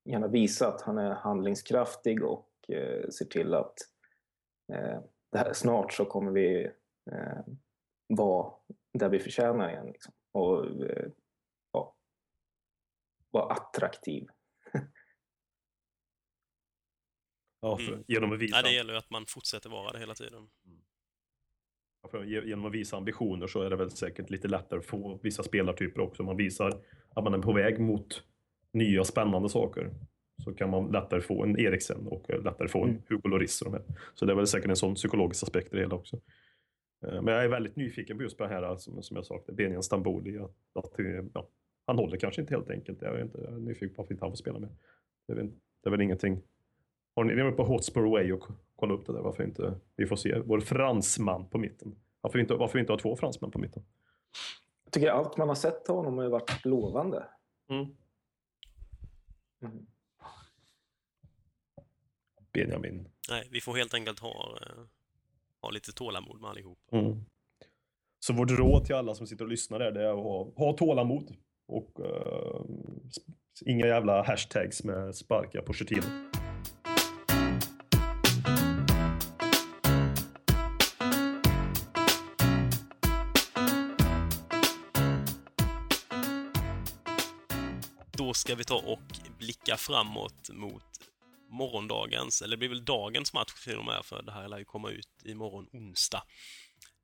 [0.05, 3.75] gärna visa att han är handlingskraftig och eh, ser till att
[4.73, 5.01] eh,
[5.33, 6.65] det här, snart så kommer vi
[7.11, 7.45] eh,
[8.09, 8.53] vara
[8.93, 9.87] där vi förtjänar igen.
[9.87, 10.15] Liksom.
[10.33, 11.09] Och eh,
[11.73, 11.97] ja,
[13.31, 14.29] vara attraktiv.
[17.63, 18.05] Ja, för, Mm.
[18.09, 20.51] Genom att visa Nej, det gäller ju att man fortsätter vara det hela tiden.
[20.63, 20.80] Ja, ge-
[22.25, 26.01] Genom att visa ambitioner så är det väl säkert lite lättare att få vissa spelartyper
[26.01, 26.23] också.
[26.23, 26.81] Man visar
[27.15, 28.23] att man är på väg mot
[28.73, 29.91] nya spännande saker.
[30.45, 33.03] Så kan man lättare få en Eriksen och lättare få en Mm.
[33.09, 33.85] Hugo Lloris och de här.
[34.15, 36.21] Så det är väl säkert en sån psykologisk aspekt i det hela också.
[37.07, 39.41] Eh, Men jag är väldigt nyfiken på just på det här som, som jag sa,
[39.53, 40.39] Benjamin Stamboli.
[40.39, 41.49] Att, att, eh, ja,
[41.87, 43.03] han håller kanske inte helt enkelt.
[43.03, 44.71] Jag är, inte, jag är nyfiken på varför inte han får spela med.
[45.27, 45.51] Det är, väl,
[45.83, 46.43] det är väl ingenting.
[47.17, 48.45] Har ni ni varit på Hotspur Away och
[48.81, 49.21] kollat upp det där?
[49.21, 51.97] Varför inte vi får se vår fransman på mitten?
[52.21, 53.83] Varför inte, varför inte ha två fransmän på mitten?
[54.85, 57.27] Jag tycker allt man har sett av honom har ju varit lovande.
[57.69, 57.87] Mm.
[59.63, 59.87] Mm.
[62.53, 63.09] Benjamin.
[63.31, 64.83] Nej, vi får helt enkelt ha, eh,
[65.63, 66.79] ha lite tålamod med allihop.
[66.93, 67.25] Mm.
[68.19, 70.73] Så vårt råd till alla som sitter och lyssnar är, det är att ha, ha
[70.73, 71.37] tålamod.
[71.67, 73.35] Och sp-
[73.67, 76.30] inga jävla hashtags med sparka på Pochettino.
[88.41, 89.01] Ska vi ta och
[89.39, 90.85] blicka framåt mot
[91.49, 94.65] morgondagens, eller det blir väl dagens match till och med, för det här lär ju
[94.65, 96.23] komma ut imorgon onsdag.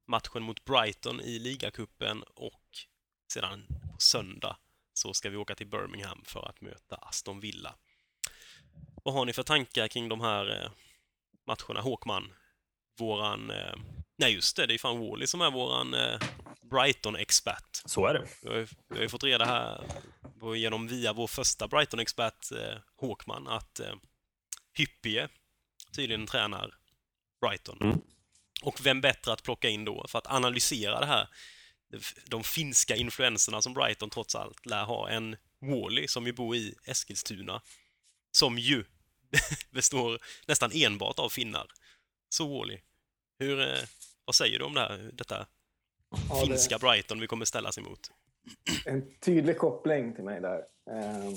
[0.06, 2.62] Matchen mot Brighton i ligacupen och
[3.32, 4.56] sedan på söndag
[4.92, 7.74] så ska vi åka till Birmingham för att möta Aston Villa.
[9.04, 10.70] Vad har ni för tankar kring de här eh,
[11.46, 11.80] matcherna?
[11.80, 12.32] Håkman,
[12.98, 13.50] våran...
[13.50, 13.74] Eh,
[14.18, 16.20] Nej, just det, det är fan Wally som är våran eh,
[16.62, 17.82] Brighton-expert.
[17.84, 18.26] Så är det.
[18.42, 19.84] Vi har, ju, vi har ju fått reda här
[20.40, 23.94] på- genom via vår första Brighton-expert eh, Håkman att eh,
[24.74, 25.28] Hyppie
[25.92, 26.74] tydligen tränar
[27.40, 27.78] Brighton.
[27.80, 28.00] Mm.
[28.62, 31.28] Och vem bättre att plocka in då för att analysera det här?
[32.26, 35.08] De finska influenserna som Brighton trots allt lär ha.
[35.08, 37.62] En Wally som ju bor i Eskilstuna.
[38.30, 38.84] Som ju
[39.70, 41.66] består nästan enbart av finnar.
[42.28, 42.78] Så Wally,
[43.38, 43.82] hur, eh,
[44.26, 45.46] vad säger du om det här, detta
[46.30, 48.10] Ja, det- finska Brighton vi kommer ställas emot?
[48.86, 50.62] En tydlig koppling till mig där.
[50.90, 51.34] Ehm.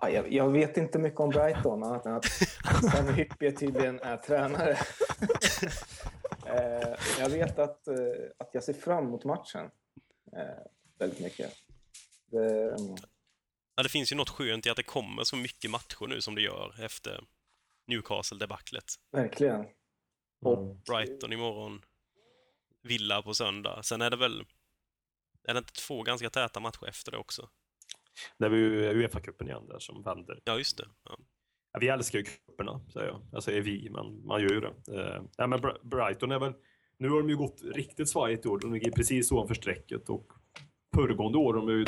[0.00, 2.24] Ja, jag, jag vet inte mycket om Brighton annat än att
[2.92, 4.78] Sam Hyppie tydligen är tränare.
[6.46, 7.94] Eh, jag vet att, eh,
[8.38, 9.70] att jag ser fram emot matchen
[10.36, 10.62] eh,
[10.98, 11.52] väldigt mycket.
[12.26, 12.76] Det,
[13.76, 16.34] Ja, det finns ju något skönt i att det kommer så mycket matcher nu som
[16.34, 17.24] det gör efter
[17.86, 18.84] Newcastle-debaclet.
[19.12, 19.64] verkligen.
[20.40, 21.80] Och Brighton imorgon.
[22.82, 23.82] Villa på söndag.
[23.82, 24.44] Sen är det väl...
[25.48, 27.48] Är det inte två ganska täta matcher efter det också?
[28.38, 30.40] Det är ju Uefa-cupen igen där som vänder.
[30.44, 30.88] Ja, just det.
[31.04, 31.18] Ja.
[31.72, 33.20] Ja, vi älskar ju cuperna, säger jag.
[33.32, 35.00] Jag säger vi, men man gör ju det.
[35.00, 36.52] Eh, ja, men Br- Brighton är väl...
[36.98, 38.58] Nu har de ju gått riktigt svajigt i år.
[38.58, 40.32] De ligger precis ovanför strecket och
[40.94, 41.86] föregående år, de är ju,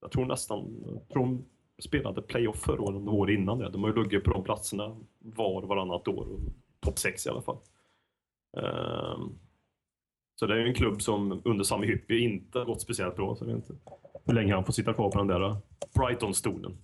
[0.00, 1.44] jag tror nästan, tror de
[1.82, 3.70] spelade playoff förra året, år innan det.
[3.70, 6.26] De har ju legat på de platserna var och varannat år.
[6.26, 6.40] och
[6.84, 7.58] Topp sex i alla fall.
[8.56, 9.38] Ehm,
[10.34, 13.36] så det är ju en klubb som under Sami Hyppie inte har gått speciellt bra.
[13.36, 13.74] Så jag vet inte
[14.24, 15.56] hur länge han får sitta kvar på den där eh,
[15.94, 16.76] Brighton-stolen.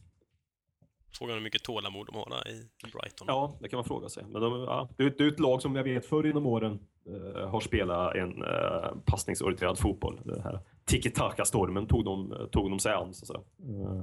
[1.19, 3.25] Frågan hur mycket tålamod de har där i Brighton.
[3.27, 4.25] Ja, det kan man fråga sig.
[4.29, 6.79] Men de, ja, det, är, det är ett lag som jag vet förr inom åren
[7.07, 10.21] eh, har spelat en eh, passningsorienterad fotboll.
[10.25, 13.41] Den här tiki-taka-stormen tog de, tog de sig an så att säga.
[13.69, 14.03] Eh,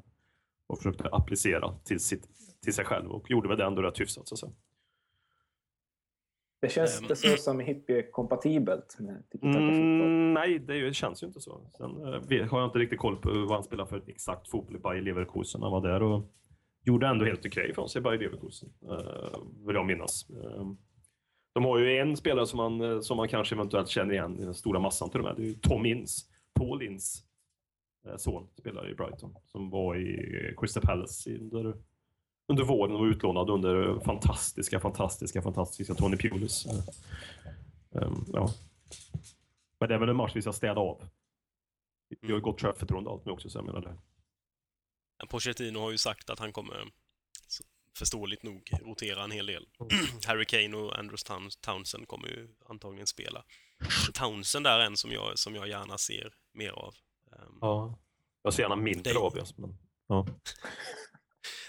[0.67, 2.27] och försökte applicera till, sitt,
[2.63, 4.51] till sig själv och gjorde väl det ändå rätt hyfsat så att säga.
[6.59, 7.03] Det känns Ehm.
[7.03, 10.07] inte så som hippie-kompatibelt med tiki-taka-fotboll.
[10.07, 11.61] Mm, nej, det, känns ju inte så.
[11.77, 14.79] Sen eh, har jag inte riktigt koll på vad han spelar för exakt fotboll i
[14.79, 15.61] Bayer Leverkusen.
[15.61, 16.23] Han var där och
[16.87, 20.29] gjorde ändå helt okej från sig i Bayer Leverkusen, eh, vill jag minnas.
[20.29, 20.67] Eh,
[21.53, 24.43] de har ju en spelare som man, eh, som man kanske eventuellt känner igen i
[24.43, 25.35] den stora massan till och med.
[25.35, 27.23] Det är ju Tom Inns, Paul Inns
[28.17, 31.73] son, spelar i Brighton, som var i Crystal Palace under,
[32.47, 36.65] under våren och utlånad under fantastiska, fantastiska, fantastiska Tony Pulis.
[36.65, 36.73] Eh,
[38.01, 38.53] eh, ja.
[39.79, 41.07] Men det är väl en match vi ska städa av.
[42.21, 43.97] Vi har ju gott självförtroende allt med också, så jag menar det.
[45.27, 46.83] Pochettino har ju sagt att han kommer,
[47.97, 49.67] förståeligt nog, rotera en hel del.
[50.27, 53.43] Harry Kane och Andrews Towns- Townsend kommer ju antagligen spela.
[54.13, 56.93] Townsend är en som jag, som jag gärna ser mer av.
[57.31, 57.97] Ehm, Ja.
[58.41, 59.37] Jag ser gärna mindre av.
[59.55, 59.77] Men,
[60.07, 60.27] ja.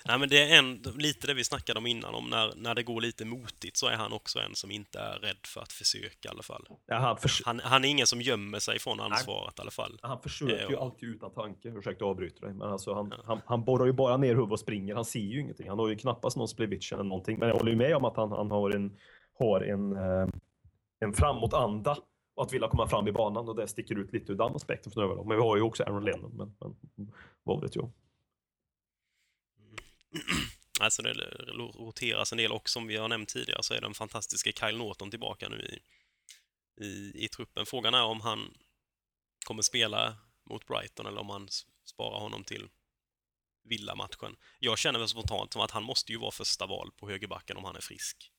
[0.09, 2.83] Nej, men det är en, lite det vi snackade om innan, om när, när det
[2.83, 6.29] går lite motigt så är han också en som inte är rädd för att försöka
[6.29, 6.67] i alla fall.
[6.87, 9.99] Ja, han, förs- Han, han är ingen som gömmer sig från ansvaret i alla fall.
[10.03, 11.69] han försöker Eh, ju och- alltid utan tanke.
[11.69, 12.55] Ursäkta jag avbryter dig.
[12.55, 13.23] Men alltså han, Ja.
[13.25, 14.95] han, han borrar ju bara ner huvudet och springer.
[14.95, 15.69] Han ser ju ingenting.
[15.69, 17.39] Han har ju knappast någon vision eller någonting.
[17.39, 18.97] Men jag håller ju med om att han, han har en,
[19.39, 20.29] har en, eh,
[21.01, 21.97] en framåtanda
[22.37, 24.93] och att vilja komma fram i banan och det sticker ut lite ur den aspekten
[24.93, 25.23] från övriga.
[25.23, 26.33] Men vi har ju också Aaron Lennon.
[26.37, 26.77] Men, men
[27.43, 27.91] vad vet jag.
[30.81, 31.13] Alltså det
[31.55, 35.11] roteras en del och som vi har nämnt tidigare så är den fantastiska Kyle Norton
[35.11, 35.81] tillbaka nu i,
[36.85, 37.67] i, i truppen.
[37.67, 38.55] Frågan är om han
[39.47, 42.69] kommer spela mot Brighton eller om man s- sparar honom till
[43.65, 44.37] Villa-matchen.
[44.59, 47.65] Jag känner väl spontant som att han måste ju vara första val på högerbacken om
[47.65, 48.33] han är frisk.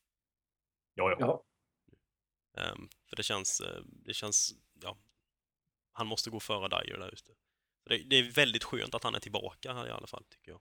[0.94, 1.44] Ja, ja.
[2.62, 4.98] Ehm, för det känns, eh, det känns, ja,
[5.92, 7.32] han måste gå före Dyer där ute.
[7.84, 10.60] Det, det är väldigt skönt att han är tillbaka här i alla fall, tycker jag.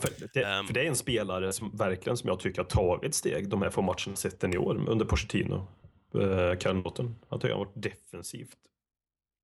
[0.00, 0.66] För det, Ehm.
[0.66, 3.70] för det är en spelare som verkligen som jag tycker har tagit steg de här
[3.70, 5.66] få matcherna sett den i år under Pochettino.
[6.14, 7.14] Eh, Norton.
[7.28, 8.58] Jag tycker han har varit defensivt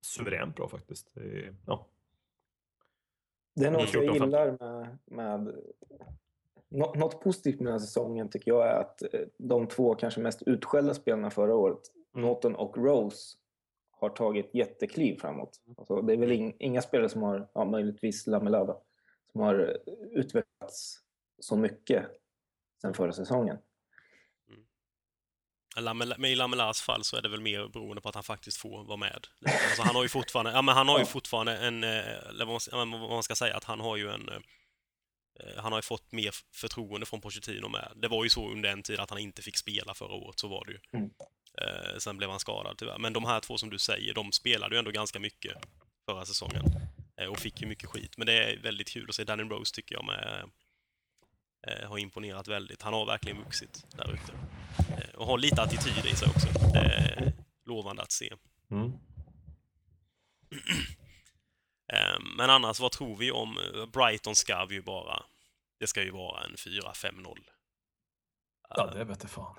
[0.07, 1.11] suveränt bra faktiskt.
[1.15, 1.87] Det är- Ja.
[3.57, 4.15] det är något jag 14-15.
[4.25, 4.99] gillar med...
[5.05, 5.55] med
[6.69, 10.21] nå- något positivt med den här säsongen tycker jag är att eh, de två kanske
[10.21, 11.81] mest utskällda spelarna förra året,
[12.15, 13.37] Norton och Rose,
[13.91, 15.61] har tagit jättekliv framåt.
[15.79, 18.77] Alltså, det är väl ing, inga spelare som har, ja, möjligtvis Lamela
[19.33, 21.01] som har eh, utvecklats
[21.41, 22.07] så mycket
[22.81, 23.59] sen förra säsongen.
[25.77, 28.57] Lamela- Men i Lamelas fall så är det väl mer beroende på att han faktiskt
[28.57, 29.27] får vara med.
[29.67, 32.45] Alltså han har ju fortfarande, ja men han har ju fortfarande en, eh, eller
[32.77, 34.41] vad man, ska säga, att han har ju en eh,
[35.57, 37.93] han har ju fått mer förtroende från Pochettino med.
[37.97, 40.49] Det var ju så under en tid att han inte fick spela förra året, så
[40.49, 40.79] var det ju.
[40.93, 41.11] Mm.
[41.99, 42.99] Sen blev han skadad tyvärr.
[42.99, 45.57] Men de här två som du säger, de spelade ju ändå ganska mycket
[46.07, 46.65] förra säsongen.
[47.21, 48.19] Eh, och fick ju mycket skit.
[48.19, 49.25] Men det är väldigt kul att se.
[49.25, 50.51] Danny Rose tycker jag med
[51.67, 52.83] eh, har imponerat väldigt.
[52.83, 54.33] Han har verkligen vuxit där ute.
[54.93, 56.49] Eh, och har lite attityd i sig också.
[57.65, 58.35] Lovande att se.
[58.71, 58.93] Mm.
[61.93, 63.59] Eh, Men annars, vad tror vi om
[63.93, 65.23] Brighton ska vi ju bara...
[65.79, 67.39] Det ska ju vara en 4-5-0.
[68.69, 69.57] Ja, det vet jag fan.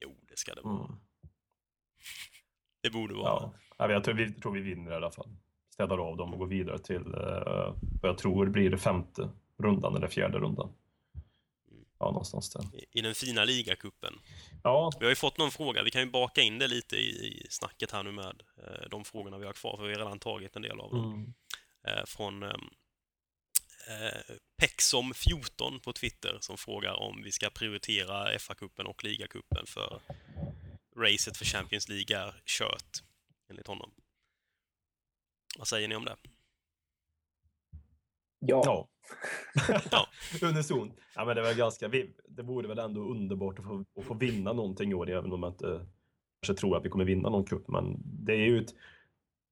[0.00, 0.84] Jo, det ska det vara.
[0.84, 1.00] Mm.
[2.82, 3.52] Det borde vara.
[3.78, 5.36] Ja, jag tror vi, tror vi vinner i alla fall.
[5.74, 9.96] Städar av dem och går vidare till eh, vad jag tror blir det femte rundan
[9.96, 10.72] eller fjärde rundan.
[11.98, 12.64] Ja, någonstans där.
[12.92, 14.14] I- den fina ligacupen.
[14.62, 17.46] Ja, Vi har ju fått någon fråga, vi kan ju baka in det lite i,
[17.50, 20.56] snacket här nu med eh, de frågorna vi har kvar, för vi har redan tagit
[20.56, 21.12] en del av dem.
[21.14, 21.34] mm.
[21.98, 22.60] Eh, från ehm,
[23.88, 30.00] eh, Pexom14 på Twitter som frågar om vi ska prioritera FA-cupen och ligacupen för
[30.96, 33.02] racet för Champions League är kört,
[33.50, 33.90] enligt honom.
[35.58, 36.16] Vad säger ni om det?
[38.38, 38.62] Ja.
[38.64, 38.88] Ja.
[39.90, 40.06] Ja.
[40.48, 40.92] Unison.
[41.14, 41.88] Ja, men det, var ganska,
[42.28, 45.42] det vore väl ändå underbart att få, att få vinna någonting i år, även om
[45.42, 45.86] jag inte
[46.42, 47.68] kanske tror att vi kommer vinna någon cup.
[47.68, 48.74] Men det är ju, ett,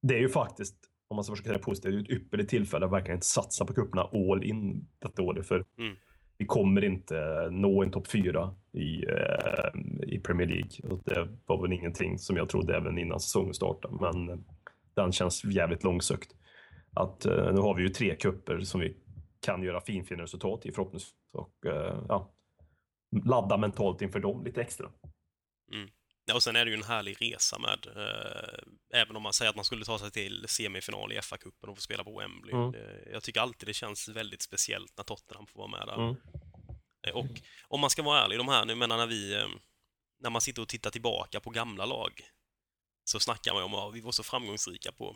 [0.01, 0.75] det är ju faktiskt,
[1.07, 3.65] om man ska försöka säga positivt, det är ju ett ypperligt tillfälle att verkligen satsa
[3.65, 5.47] på cuperna all in detta året.
[5.47, 5.95] För Mm.
[6.37, 10.89] vi kommer inte nå en topp fyra i, eh, i Premier League.
[10.91, 13.95] Och det var väl ingenting som jag trodde även innan säsongen startade.
[14.01, 14.39] Men eh,
[14.95, 16.35] den känns jävligt långsökt.
[16.95, 18.97] Att, eh, nu har vi ju tre kupper som vi
[19.45, 21.13] kan göra finfina resultat i förhoppningsvis.
[21.33, 22.33] Och eh, ja,
[23.25, 24.91] ladda mentalt inför dem lite extra.
[26.25, 29.49] Ja, och sen är det ju en härlig resa med, eh, även om man säger
[29.49, 32.53] att man skulle ta sig till semifinal i FA-cupen och få spela på Wembley.
[32.53, 32.71] Mm.
[32.71, 36.03] Det, jag tycker alltid det känns väldigt speciellt när Tottenham får vara med där.
[36.03, 36.15] Mm.
[37.07, 39.47] Eh, Och om man ska vara ärlig, de här, nu menar när vi, eh,
[40.19, 42.11] när man sitter och tittar tillbaka på gamla lag,
[43.03, 45.15] så snackar man om att vi var så framgångsrika på,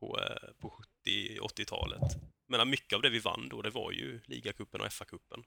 [0.00, 2.02] på, eh, på 70-80-talet.
[2.48, 5.44] Men mycket av det vi vann då, det var ju ligacupen och FA-cupen.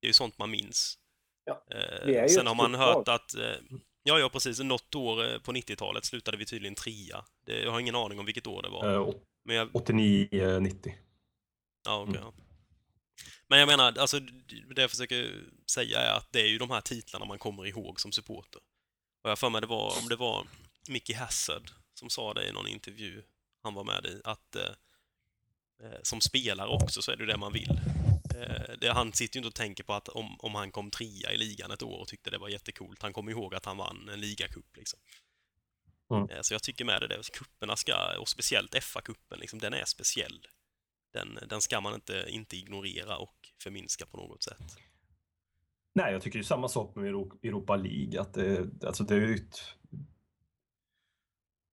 [0.00, 0.98] Det är ju sånt man minns.
[1.44, 3.14] Ja, Eh, Sen har man hört lag.
[3.14, 3.56] att, eh,
[4.02, 7.24] ja, ja precis, något år på 90-talet slutade vi tydligen trea.
[7.46, 8.94] Det, jag har ingen aning om vilket år det var.
[8.94, 10.92] Eh, Men jag, 89-90.
[11.84, 12.16] Ja, okej.
[12.16, 12.22] Mm.
[12.22, 12.32] ja.
[13.48, 14.20] Men jag menar, alltså,
[14.74, 18.00] det jag försöker säga är att det är ju de här titlarna man kommer ihåg
[18.00, 18.60] som supporter.
[19.24, 20.46] Och jag för mig det var, om det var
[20.88, 23.22] Mickey Hassard som sa det i någon intervju
[23.62, 24.62] han var med i, att eh,
[25.82, 27.80] eh, som spelare också så är det det man vill.
[28.36, 31.32] Eh, det, han sitter ju inte och tänker på att om, om han kom trea
[31.32, 34.08] i ligan ett år och tyckte det var jättekult, han kommer ihåg att han vann
[34.08, 35.00] en ligacup liksom.
[36.10, 36.30] Mm.
[36.30, 39.84] Eh, Så jag tycker med det, det kupperna ska, och speciellt FA-cupen, liksom, den är
[39.84, 40.46] speciell
[41.12, 44.76] den, den ska man inte, inte ignorera och förminska på något sätt.
[45.94, 48.20] Nej, jag tycker ju samma sak med Euro- Europa League.
[48.20, 49.60] Att det, alltså det är ett,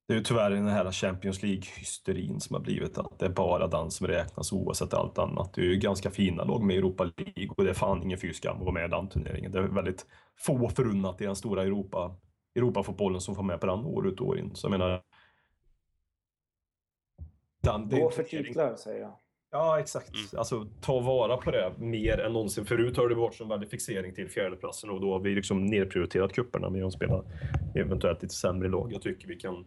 [0.08, 3.68] det är ju tyvärr den här Champions League-hysterin som har blivit att det är bara
[3.68, 5.54] den som räknas oavsett allt annat.
[5.54, 8.34] Det är ju ganska fina lag med Europa League och det är fan ingen fy
[8.34, 9.52] skam att vara med i den turneringen.
[9.52, 10.06] Det är väldigt
[10.38, 12.16] få förunnat i den stora Europa,
[12.56, 14.56] Europafotbollen som får med på den år ut och år in.
[14.56, 15.02] Så jag menar...
[17.62, 19.14] Den, det är Gå för titlar, säger jag.
[19.52, 20.10] Ja, exakt.
[20.10, 20.40] Mm.
[20.40, 22.66] Alltså ta vara på det mer än någonsin.
[22.66, 26.34] Förut har det varit en väldig fixering till fjärdeplatsen och då har vi liksom nedprioriterat
[26.34, 27.24] kupperna med att spela
[27.76, 28.94] eventuellt lite sämre lag.
[28.94, 29.66] Jag tycker vi kan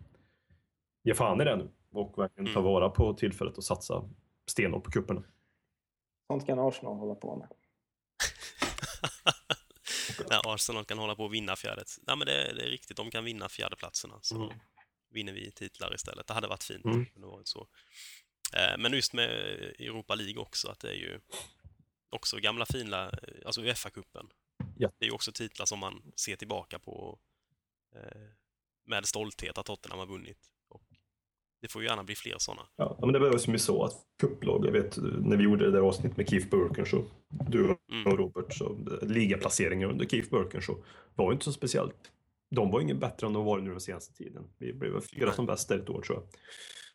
[1.02, 2.64] ge fan i det nu och verkligen ta Mm.
[2.72, 4.08] vara på tillfället och satsa
[4.46, 5.22] stenhårt på kupperna.
[6.26, 7.48] Sånt kan Arsenal hålla på med.
[10.30, 11.88] När Arsenal kan hålla på att vinna fjärdet.
[12.06, 14.18] Nej, men det, det är riktigt, de kan vinna fjärdeplatserna.
[14.22, 14.58] Så Mm.
[15.10, 16.26] vinner vi titlar istället.
[16.26, 17.06] Det hade varit fint Mm.
[17.14, 17.68] om det varit så.
[18.56, 19.30] Eh, Men just med
[19.78, 21.20] Europa League också, att det är ju
[22.10, 23.12] också gamla fina,
[23.46, 24.30] alltså Uefa-cupen.
[24.76, 24.90] Ja.
[24.98, 27.18] Det är ju också titlar som man ser tillbaka på
[27.94, 28.28] eh,
[28.84, 30.38] med stolthet att Tottenham har vunnit.
[31.60, 32.62] Det får ju gärna bli fler sådana.
[32.76, 35.64] Ja, men det var ju som vi sa, att kupplag, jag vet när vi gjorde
[35.64, 38.12] det där avsnittet med Keith Burken så du Mm.
[38.12, 40.76] och Robert, så ligaplaceringar under Keith Burken så
[41.14, 41.96] var ju inte så speciellt.
[42.50, 44.42] De var ingen bättre än de var nu den senaste tiden.
[44.58, 46.26] Vi blev väl fyra som bäst där ett år tror jag.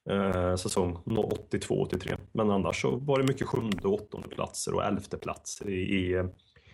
[0.09, 2.17] Eh, säsong 82-83.
[2.31, 6.23] Men annars så var det mycket sjunde och åttonde platser och elfte platser i, i,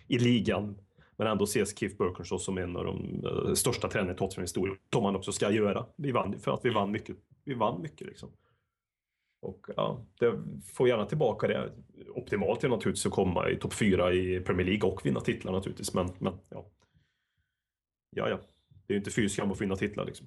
[0.08, 0.78] i ligan.
[1.22, 4.76] Men ändå ses Keith Burkinshaw som en av de uh, största tränarna i Tottenham historien.
[4.92, 5.86] Som han också ska göra.
[5.96, 7.16] Vi vann för att vi vann mycket.
[7.44, 8.28] Vi vann mycket liksom.
[9.42, 10.40] Och ja, det
[10.74, 11.72] får gärna tillbaka det.
[12.14, 15.94] Optimalt är naturligtvis att komma i topp fyra i Premier League och vinna titlar naturligtvis.
[15.94, 16.66] Men, men ja.
[18.10, 18.38] Ja, ja.
[18.86, 20.26] Det är ju inte fy skam att vinna titlar liksom.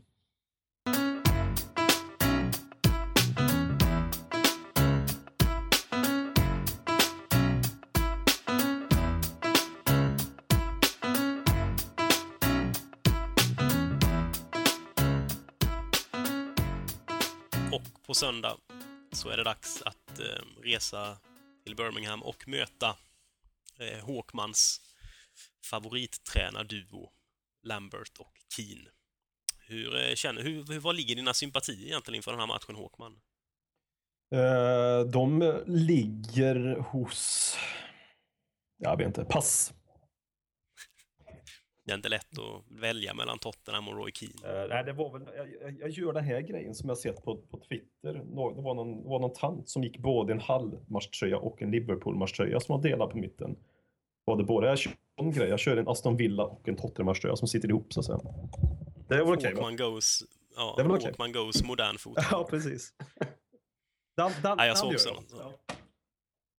[18.15, 18.57] På söndag
[19.11, 21.17] så är det dags att eh, resa
[21.63, 22.95] till Birmingham och möta
[23.79, 24.81] eh, Håkmans
[25.65, 27.09] favorittränarduo
[27.63, 28.87] Lambert och Keen.
[29.67, 33.19] Hur, eh, känner, hur, hur, var ligger dina sympatier egentligen inför den här matchen, Håkman?
[34.31, 37.57] Eh, de ligger hos...
[38.77, 39.25] Jag vet inte.
[39.25, 39.73] Pass.
[41.85, 44.61] Det är inte lätt att välja mellan Tottenham och Roy Keane.
[44.63, 45.27] Eh, nej, det var väl,
[45.61, 48.13] jag, jag, gör den här grejen som jag sett på, på Twitter.
[48.13, 52.59] Det var någon, det var någon tant som gick både en halvmatchtröja och en Liverpool-matchtröja
[52.59, 53.55] som var delad på mitten.
[54.25, 57.35] Var det både, jag kör en grej, jag kör en Aston Villa och en Tottenham-matchtröja
[57.35, 58.19] som sitter ihop så att säga.
[59.07, 59.61] Det var okej va?
[59.61, 60.23] Håkman goes,
[60.55, 61.07] ja, Det är väl okej.
[61.07, 62.25] Håkman goes modern fotboll.
[62.31, 62.93] Ja, precis.
[64.17, 65.23] Den, den, Nej, jag såg också sån.
[65.39, 65.51] Ja.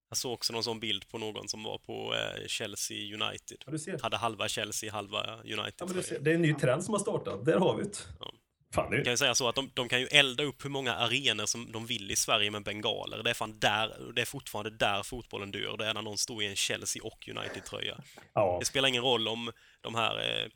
[0.09, 3.59] Jag såg också någon sån bild på någon som var på eh, Chelsea United.
[3.67, 3.99] Ja, du ser.
[4.03, 6.05] Hade halva Chelsea, halva Ja, United.
[6.05, 6.19] ser.
[6.21, 7.45] Det är en ny trend som har startat.
[7.45, 7.99] Där har vi det.
[8.21, 8.33] Ja.
[8.75, 10.95] Fan, det kan ju säga så att de, de kan ju elda upp hur många
[10.95, 13.23] arenor som de vill i Sverige med bengaler.
[13.23, 15.77] Det är, fan där, det är fortfarande där fotbollen dör.
[15.77, 17.99] Det är när någon står i en Chelsea och United-tröja.
[18.33, 20.49] ja, Det spelar ingen roll om de här eh,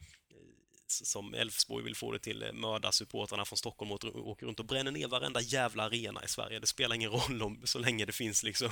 [0.86, 4.66] som Elfsborg vill få det till eh, mörda supportrarna från Stockholm och åker runt och
[4.66, 6.58] bränner ner varenda jävla arena i Sverige.
[6.58, 8.70] Det spelar ingen roll om så länge det finns liksom...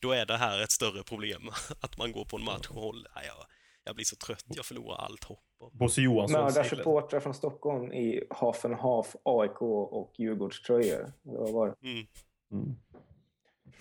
[0.00, 1.42] Då är det här ett större problem.
[1.80, 3.10] Att man går på en match och håller...
[3.16, 3.46] Nej, jag,
[3.84, 4.44] jag blir så trött.
[4.48, 5.38] Jag förlorar allt hopp.
[5.72, 6.40] Bosse Johansson.
[6.40, 11.12] Mördarsupportrar från Stockholm i half and half AIK och Djurgårdströjor.
[11.22, 11.74] Det var var.
[11.82, 12.06] Mm.
[12.52, 12.76] Mm.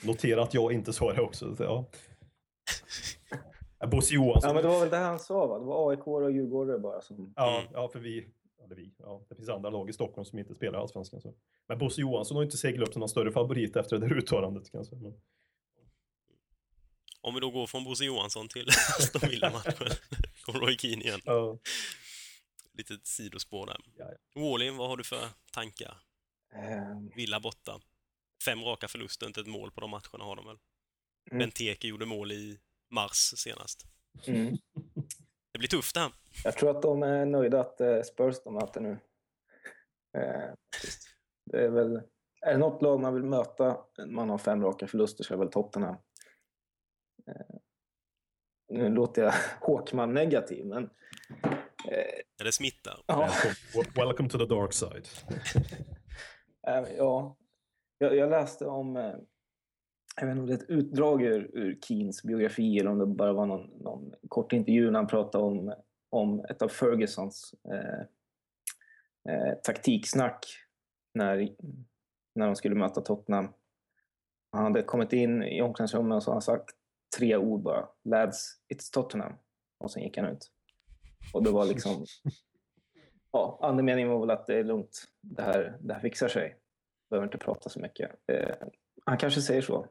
[0.04, 1.56] Notera att jag inte sa det också.
[1.56, 1.86] Så, ja.
[3.88, 4.48] Bosse Johansson.
[4.50, 5.60] Ja, men det var väl det han sa, va?
[5.60, 7.34] Det var AIK och Djurgårdare bara som...
[7.36, 7.72] Ja, Mm.
[7.74, 8.28] ja, för vi,
[8.66, 11.22] eller vi, ja, det finns andra lag i Stockholm som inte spelar allsvenskan.
[11.22, 11.34] Så.
[11.68, 14.72] Men Bosse Johansson har inte seglat upp som någon större favorit efter det där uttalandet.
[14.72, 15.02] Kan jag säga.
[15.02, 15.14] Men,
[17.22, 18.68] Om vi då går från Bosse Johansson till
[19.00, 19.88] Aston Villa-matchen.
[20.48, 21.22] Och Roy Keane igen.
[21.26, 21.58] ja,
[22.74, 23.78] Litet sidospår där.
[23.98, 24.06] Ja,
[24.36, 25.98] Wally, vad har du för tankar?
[26.54, 27.80] Ehm, Villa borta.
[28.46, 30.58] Fem raka förluster, inte ett mål på de matcherna har de väl?
[31.32, 31.40] Mm.
[31.40, 32.60] Benteke gjorde mål i
[32.90, 33.86] mars senast.
[34.28, 34.58] mm.
[35.52, 36.10] Det blir tufft det.
[36.44, 38.98] Jag tror att de är nöjda att eh, Spurs de möter nu.
[40.18, 41.08] Eh, faktiskt.
[41.52, 42.02] det är väl...
[42.42, 45.44] Är det något lag man vill möta, man har fem raka förluster, så är det
[45.44, 45.96] väl Tottenham.
[47.28, 47.56] Eh,
[48.70, 50.84] nu låter jag Håkman negativ, men...
[51.92, 53.04] Eh, När det smittar.
[53.06, 53.30] ja.
[53.96, 55.08] welcome, to the dark side.
[56.68, 57.38] Eh, Ja,
[57.98, 59.16] jag, jag läste om, eh,
[60.16, 63.06] jag vet inte om det är ett utdrag ur, ur Keens biografi eller om det
[63.06, 65.74] bara var någon, någon kort intervju när han pratade om,
[66.10, 68.00] om ett av Fergusons eh,
[69.34, 70.46] eh, taktiksnack
[71.14, 71.50] när,
[72.36, 73.48] när de skulle möta Tottenham.
[74.52, 76.76] Han hade kommit in i omklädningsrummet och så hade han sagt
[77.18, 77.90] tre ord bara.
[78.04, 79.34] Lads, it's Tottenham.
[79.78, 80.52] Och sen gick han ut.
[81.34, 82.06] Och det var liksom...
[83.34, 85.04] Ja, andemeningen var väl att det är lugnt.
[85.22, 86.58] Det här, det här fixar sig.
[87.10, 88.12] Behöver inte prata så mycket.
[88.28, 88.56] Eh,
[89.06, 89.88] han kanske säger så.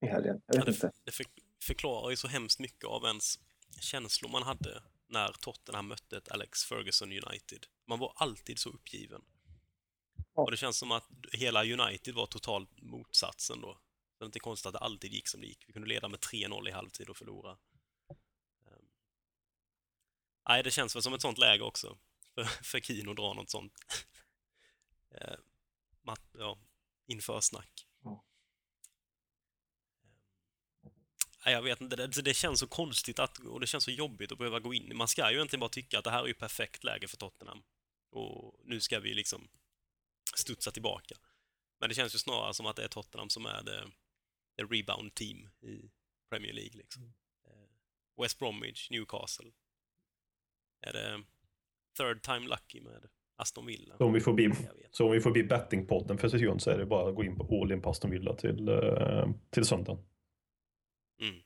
[0.00, 0.42] I helgen.
[0.46, 0.92] Jag Ja, vet det, inte.
[1.04, 1.26] det för,
[1.62, 3.38] förklarar ju så hemskt mycket av ens
[3.80, 7.66] känslor man hade när Tottenham mötte ett Alex Ferguson United.
[7.86, 9.22] Man var alltid så uppgiven.
[10.34, 10.42] Ja.
[10.42, 13.78] Och det känns som att hela United var totalt motsatsen då.
[14.22, 15.64] Det är inte konstigt att det alltid gick som det gick.
[15.68, 17.58] Vi kunde leda med 3-0 i halvtid och förlora.
[18.66, 18.88] Ehm.
[20.48, 21.98] Nej, det känns väl som ett sånt läge också.
[22.34, 23.72] För, för Kino att dra något sånt.
[25.14, 25.34] Eh,
[26.02, 26.58] Matt, ja,
[27.06, 27.86] införsnack.
[28.04, 28.24] Ja.
[31.44, 34.32] Nej, jag vet inte, det, det känns så konstigt att, och det känns så jobbigt
[34.32, 34.96] att behöva gå in.
[34.96, 37.62] Man ska ju egentligen bara tycka att det här är ju perfekt läge för Tottenham.
[38.10, 39.48] Och nu ska vi liksom
[40.34, 41.16] studsa tillbaka.
[41.78, 43.90] Men det känns ju snarare som att det är Tottenham som är det,
[44.56, 45.90] det rebound team i
[46.30, 46.78] Premier League.
[46.78, 47.14] Liksom.
[47.46, 49.50] Eh, West Bromwich, Newcastle.
[50.86, 51.22] Är det
[51.96, 53.96] third time lucky med Aston Villa?
[53.96, 54.50] Så om vi får bli,
[54.90, 57.36] så om vi får bli bettingpodden för säsongen så är det bara att gå in
[57.38, 60.04] på all in på Aston Villa till, eh, till söndagen.
[61.22, 61.42] Mm.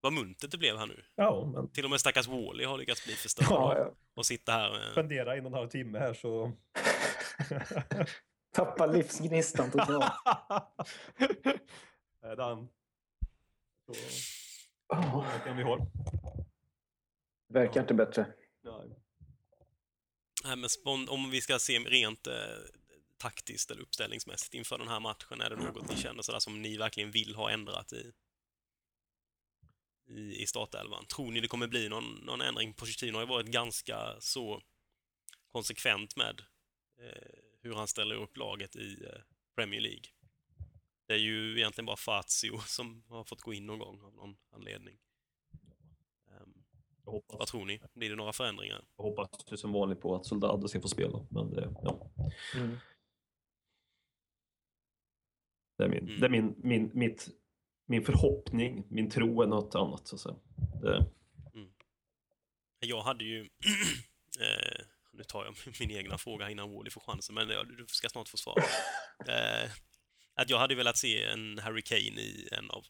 [0.00, 1.04] Vad muntert det blev här nu.
[1.14, 3.94] Ja, men Till och med stackars Wally har lyckats bli förstörd Ja, ja.
[4.14, 4.92] och sitta här med...
[4.92, 6.52] spendera en och en halv timme här så...
[8.56, 10.12] Tappa livsgnistan totalt.
[12.22, 12.68] Är den...
[13.86, 13.92] Så
[14.88, 15.78] Oh, kan vi ha?
[17.48, 18.26] verkar inte bättre.
[18.62, 18.96] Nej.
[20.44, 22.34] Nej, men spon- om vi ska se rent eh,
[23.16, 26.76] taktiskt eller uppställningsmässigt inför den här matchen, är det något ni känner sådär som ni
[26.76, 28.12] verkligen vill ha ändrat i,
[30.06, 31.06] i, i startelvan?
[31.06, 32.74] Tror ni det kommer bli någon, någon ändring?
[32.74, 34.62] Pochettino har ju varit ganska så
[35.52, 36.40] konsekvent med
[37.00, 39.20] eh, hur han ställer upp laget i eh,
[39.54, 40.04] Premier League.
[41.06, 44.36] Det är ju egentligen bara Fazio som har fått gå in någon gång av någon
[44.50, 44.98] anledning.
[46.30, 46.64] Ehm,
[47.04, 47.80] Jag hoppas, vad tror ni?
[47.94, 48.84] Blir det några förändringar?
[48.96, 51.26] jag hoppas ju som vanligt på att Soldado ska få spela.
[51.30, 52.10] Men det, ja,
[52.56, 52.76] Mm.
[55.78, 56.20] det är, min, Mm.
[56.20, 57.28] det är min, min, mitt,
[57.86, 60.06] min förhoppning, min tro är något annat.
[60.08, 60.36] Så att säga.
[60.82, 61.06] Det,
[62.80, 63.40] Jag hade ju...
[64.40, 64.86] eh,
[65.16, 68.36] nu tar jag min egna fråga innan Wally får chansen, men du ska snart få
[68.36, 68.64] svara.
[69.28, 69.70] Eh,
[70.34, 72.86] att jag hade velat se en Harry Kane i en av...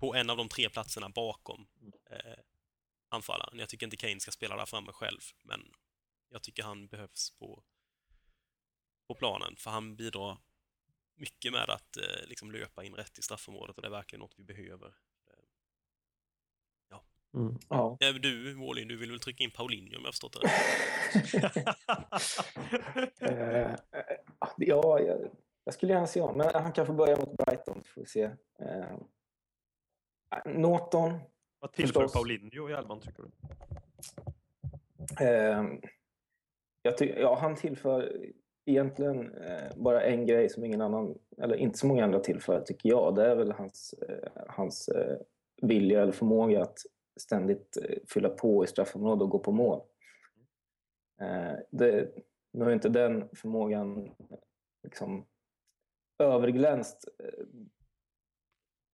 [0.00, 1.66] På en av de tre platserna bakom
[2.10, 2.38] eh,
[3.08, 3.58] anfallaren.
[3.58, 5.60] Jag tycker inte Kane ska spela där framme själv, men
[6.28, 7.64] jag tycker han behövs på,
[9.08, 10.38] på planen, för han bidrar
[11.14, 14.34] mycket med att eh, liksom löpa in rätt i straffområdet och det är verkligen något
[14.36, 14.94] vi behöver.
[17.36, 17.58] Mm.
[17.68, 17.96] Ja.
[18.22, 20.50] Du, Wally, du vill väl trycka in Paulinho om jag förstått det?
[23.20, 23.74] Eh,
[24.56, 25.30] ja, jag,
[25.64, 26.36] jag skulle gärna se honom.
[26.36, 27.82] Men han kan få börja mot Brighton.
[27.94, 28.22] Får vi se.
[28.58, 28.96] Eh,
[30.44, 31.18] Norton.
[31.60, 32.12] Vad tillför Förstås.
[32.12, 33.30] Paulinho i elvan tycker du?
[35.24, 35.64] Eh,
[36.82, 38.16] jag ty- ja, han tillför
[38.66, 42.88] egentligen eh, bara en grej som ingen annan, eller inte så många andra tillför, tycker
[42.88, 43.14] jag.
[43.14, 45.16] Det är väl hans, eh, hans eh,
[45.62, 46.78] vilja eller förmåga att
[47.16, 49.80] ständigt eh, fylla på i straffområdet och gå på mål.
[51.20, 52.14] Eh, det,
[52.52, 54.14] nu har inte den förmågan
[54.82, 55.26] liksom
[56.18, 57.44] överglänst eh,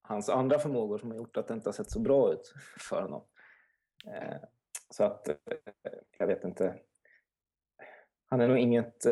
[0.03, 3.03] hans andra förmågor som har gjort att det inte har sett så bra ut för
[3.03, 3.25] honom.
[4.91, 5.29] Så att,
[6.19, 6.81] jag vet inte.
[8.27, 9.07] Han är nog inget,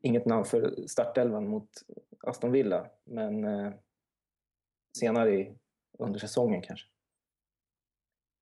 [0.00, 1.70] inget namn för startelvan mot
[2.20, 3.46] Aston Villa, men
[4.98, 5.58] senare i,
[5.98, 6.88] under säsongen kanske.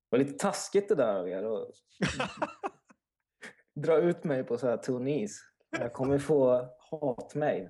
[0.09, 1.71] Det var lite taskigt det där av er att
[3.75, 5.41] dra ut mig på så här tunn is.
[5.69, 7.69] Jag kommer få hatmejl.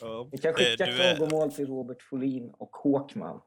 [0.00, 0.28] Ja.
[0.32, 3.40] Vi kan skicka du är- klagomål till Robert Folin och Håkman.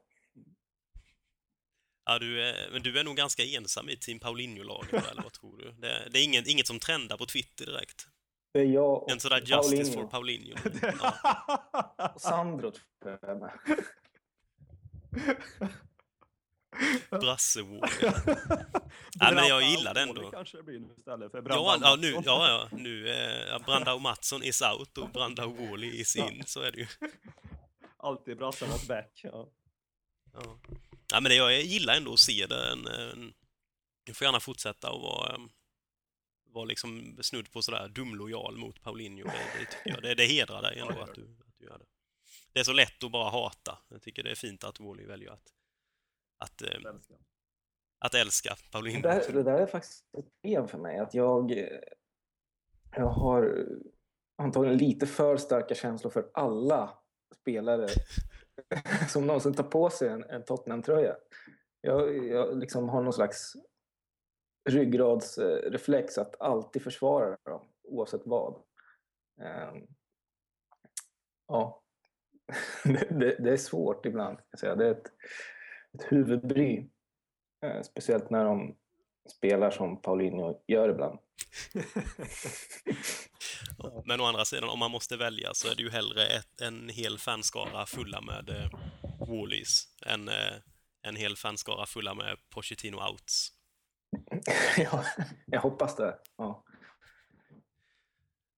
[2.04, 5.56] Ja, du är, men du är nog ganska ensam i Team Paulinho-laget, eller vad tror
[5.58, 5.72] du?
[5.72, 8.06] Det, det är inget, inget som trendar på Twitter direkt.
[8.52, 10.56] Det är jag och En sådär justice for Paulinho.
[10.82, 12.10] Ja.
[12.14, 13.58] och Sandro tror jag är med.
[17.10, 17.84] Brassevåg.
[19.20, 20.30] Nej, men jag gillar det ändå.
[20.30, 23.58] kanske det blir nu istället för Ja, Brandao ja, nu, ja, ja, nu eh, ja,
[23.58, 26.86] Brandao Mattsson is out och Brandao Wally is in, så är det ju.
[27.96, 29.20] Alltid brassarnas back.
[29.22, 29.48] Ja.
[30.32, 30.58] Ja.
[31.12, 32.72] ja, men det, jag gillar ändå att se det.
[32.72, 33.34] En, en,
[34.04, 35.50] du får gärna fortsätta och vara, um,
[36.52, 39.24] vara liksom snudd på sådär dumlojal mot Paulinho.
[39.24, 40.02] Det, det, tycker jag.
[40.02, 41.84] Det, det hedrar dig ändå att du, att du gör det.
[42.52, 43.78] Det är så lätt att bara hata.
[43.88, 45.52] Jag tycker det är fint att Wally väljer att,
[46.38, 46.68] att, eh,
[47.98, 49.02] att älska Det Paulinho.
[49.02, 50.98] där, det där är faktiskt ett problem för mig.
[50.98, 51.80] Att jag, eh,
[52.96, 53.66] jag har
[54.42, 56.98] antagligen lite för starka känslor för alla
[57.40, 57.88] spelare
[59.08, 61.16] som någonsin tar på sig en, en Tottenham-tröja.
[61.80, 63.52] Jag, jag liksom har någon slags
[64.70, 68.62] ryggradsreflex att alltid försvara dem, oavsett vad.
[69.40, 69.86] Ehm,
[71.46, 71.82] ja,
[72.84, 74.36] det, det, det är svårt ibland.
[74.38, 74.74] Kan jag säga.
[74.74, 75.12] Det är ett,
[75.94, 76.86] ett huvudbry.
[77.64, 78.76] Eh, speciellt när de
[79.28, 81.18] spelar som Paulinho gör ibland.
[84.04, 86.88] Men å andra sidan, om man måste välja så är det ju hellre ett, en
[86.88, 88.70] hel fanskara fulla med eh,
[89.28, 90.54] Wallys än eh,
[91.02, 93.52] en hel fanskara fulla med Pochettino outs.
[94.76, 95.04] ja,
[95.46, 96.18] jag hoppas det.
[96.36, 96.64] Ja.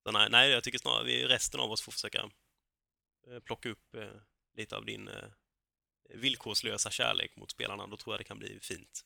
[0.03, 2.31] Så nej, nej, jag tycker snarare vi resten av oss får försöka
[3.29, 4.21] eh, plocka upp eh,
[4.55, 5.29] lite av din eh,
[6.09, 7.87] villkorslösa kärlek mot spelarna.
[7.87, 9.05] Då tror jag det kan bli fint.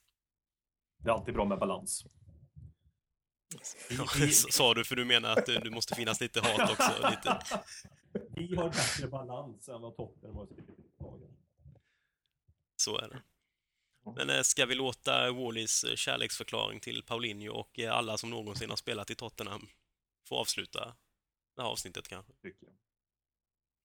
[0.99, 2.05] Det är alltid bra med balans.
[3.91, 4.07] Ja,
[4.51, 7.11] Sa du, för du menar att eh, det måste finnas lite hat också?
[7.11, 7.41] Lite.
[8.37, 10.49] Vi har bättre balans än vad Tottenham har.
[12.77, 13.23] Så är det.
[14.17, 18.77] Men eh, ska vi låta Wallys eh, kärleksförklaring till Paulinho och alla som någonsin har
[18.77, 19.69] spelat i Tottenham
[20.29, 20.97] få avsluta
[21.57, 22.33] det här avsnittet kanske?
[22.33, 22.75] Tycker jag.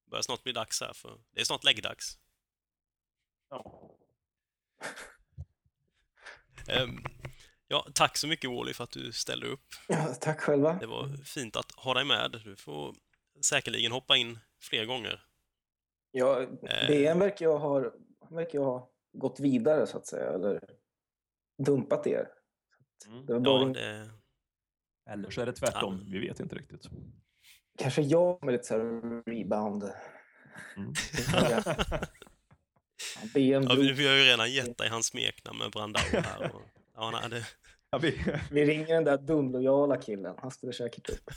[0.04, 2.20] Det börjar snart bli dags här, för det är snart läggdags.
[3.64, 3.92] Ja.
[6.68, 6.98] Ehm,
[7.68, 9.66] ja, tack så mycket Wally för att du ställde upp.
[9.88, 10.74] Ja, tack själva.
[10.74, 12.42] Det var fint att ha dig med.
[12.44, 12.96] Du får
[13.42, 15.22] säkerligen hoppa in fler gånger.
[16.12, 16.88] Ja, Eh.
[16.88, 17.80] DN verkar ju ha,
[18.30, 20.60] verkar ju ha gått vidare så att säga, eller
[21.66, 22.28] dumpat er.
[23.08, 23.26] Mm.
[23.26, 24.10] Det var bara Ja, det,
[25.10, 26.10] Eller så är det tvärtom.
[26.12, 26.82] Vi vet inte riktigt.
[27.78, 29.84] Kanske jag med lite så här rebound.
[30.78, 30.94] Mm.
[33.34, 36.56] Ja, vi, har ju redan gett dig hans smeknamn med Brandao här.
[36.56, 36.62] Och,
[36.96, 37.46] ja, nej, det,
[37.96, 40.36] Ja, vi, Vi ringer den där dumlojala killen.
[40.42, 41.30] Han ställer säkert upp.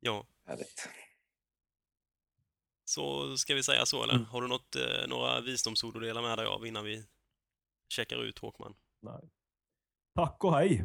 [0.00, 0.88] ja, Härligt.
[2.84, 4.14] så ska vi säga så eller?
[4.14, 4.26] Mm.
[4.26, 7.04] Har du något, eh, några visdomsord att dela med dig av innan vi
[7.88, 8.74] checkar ut Håkman?
[9.02, 9.30] nej.
[10.14, 10.84] Tack och hej!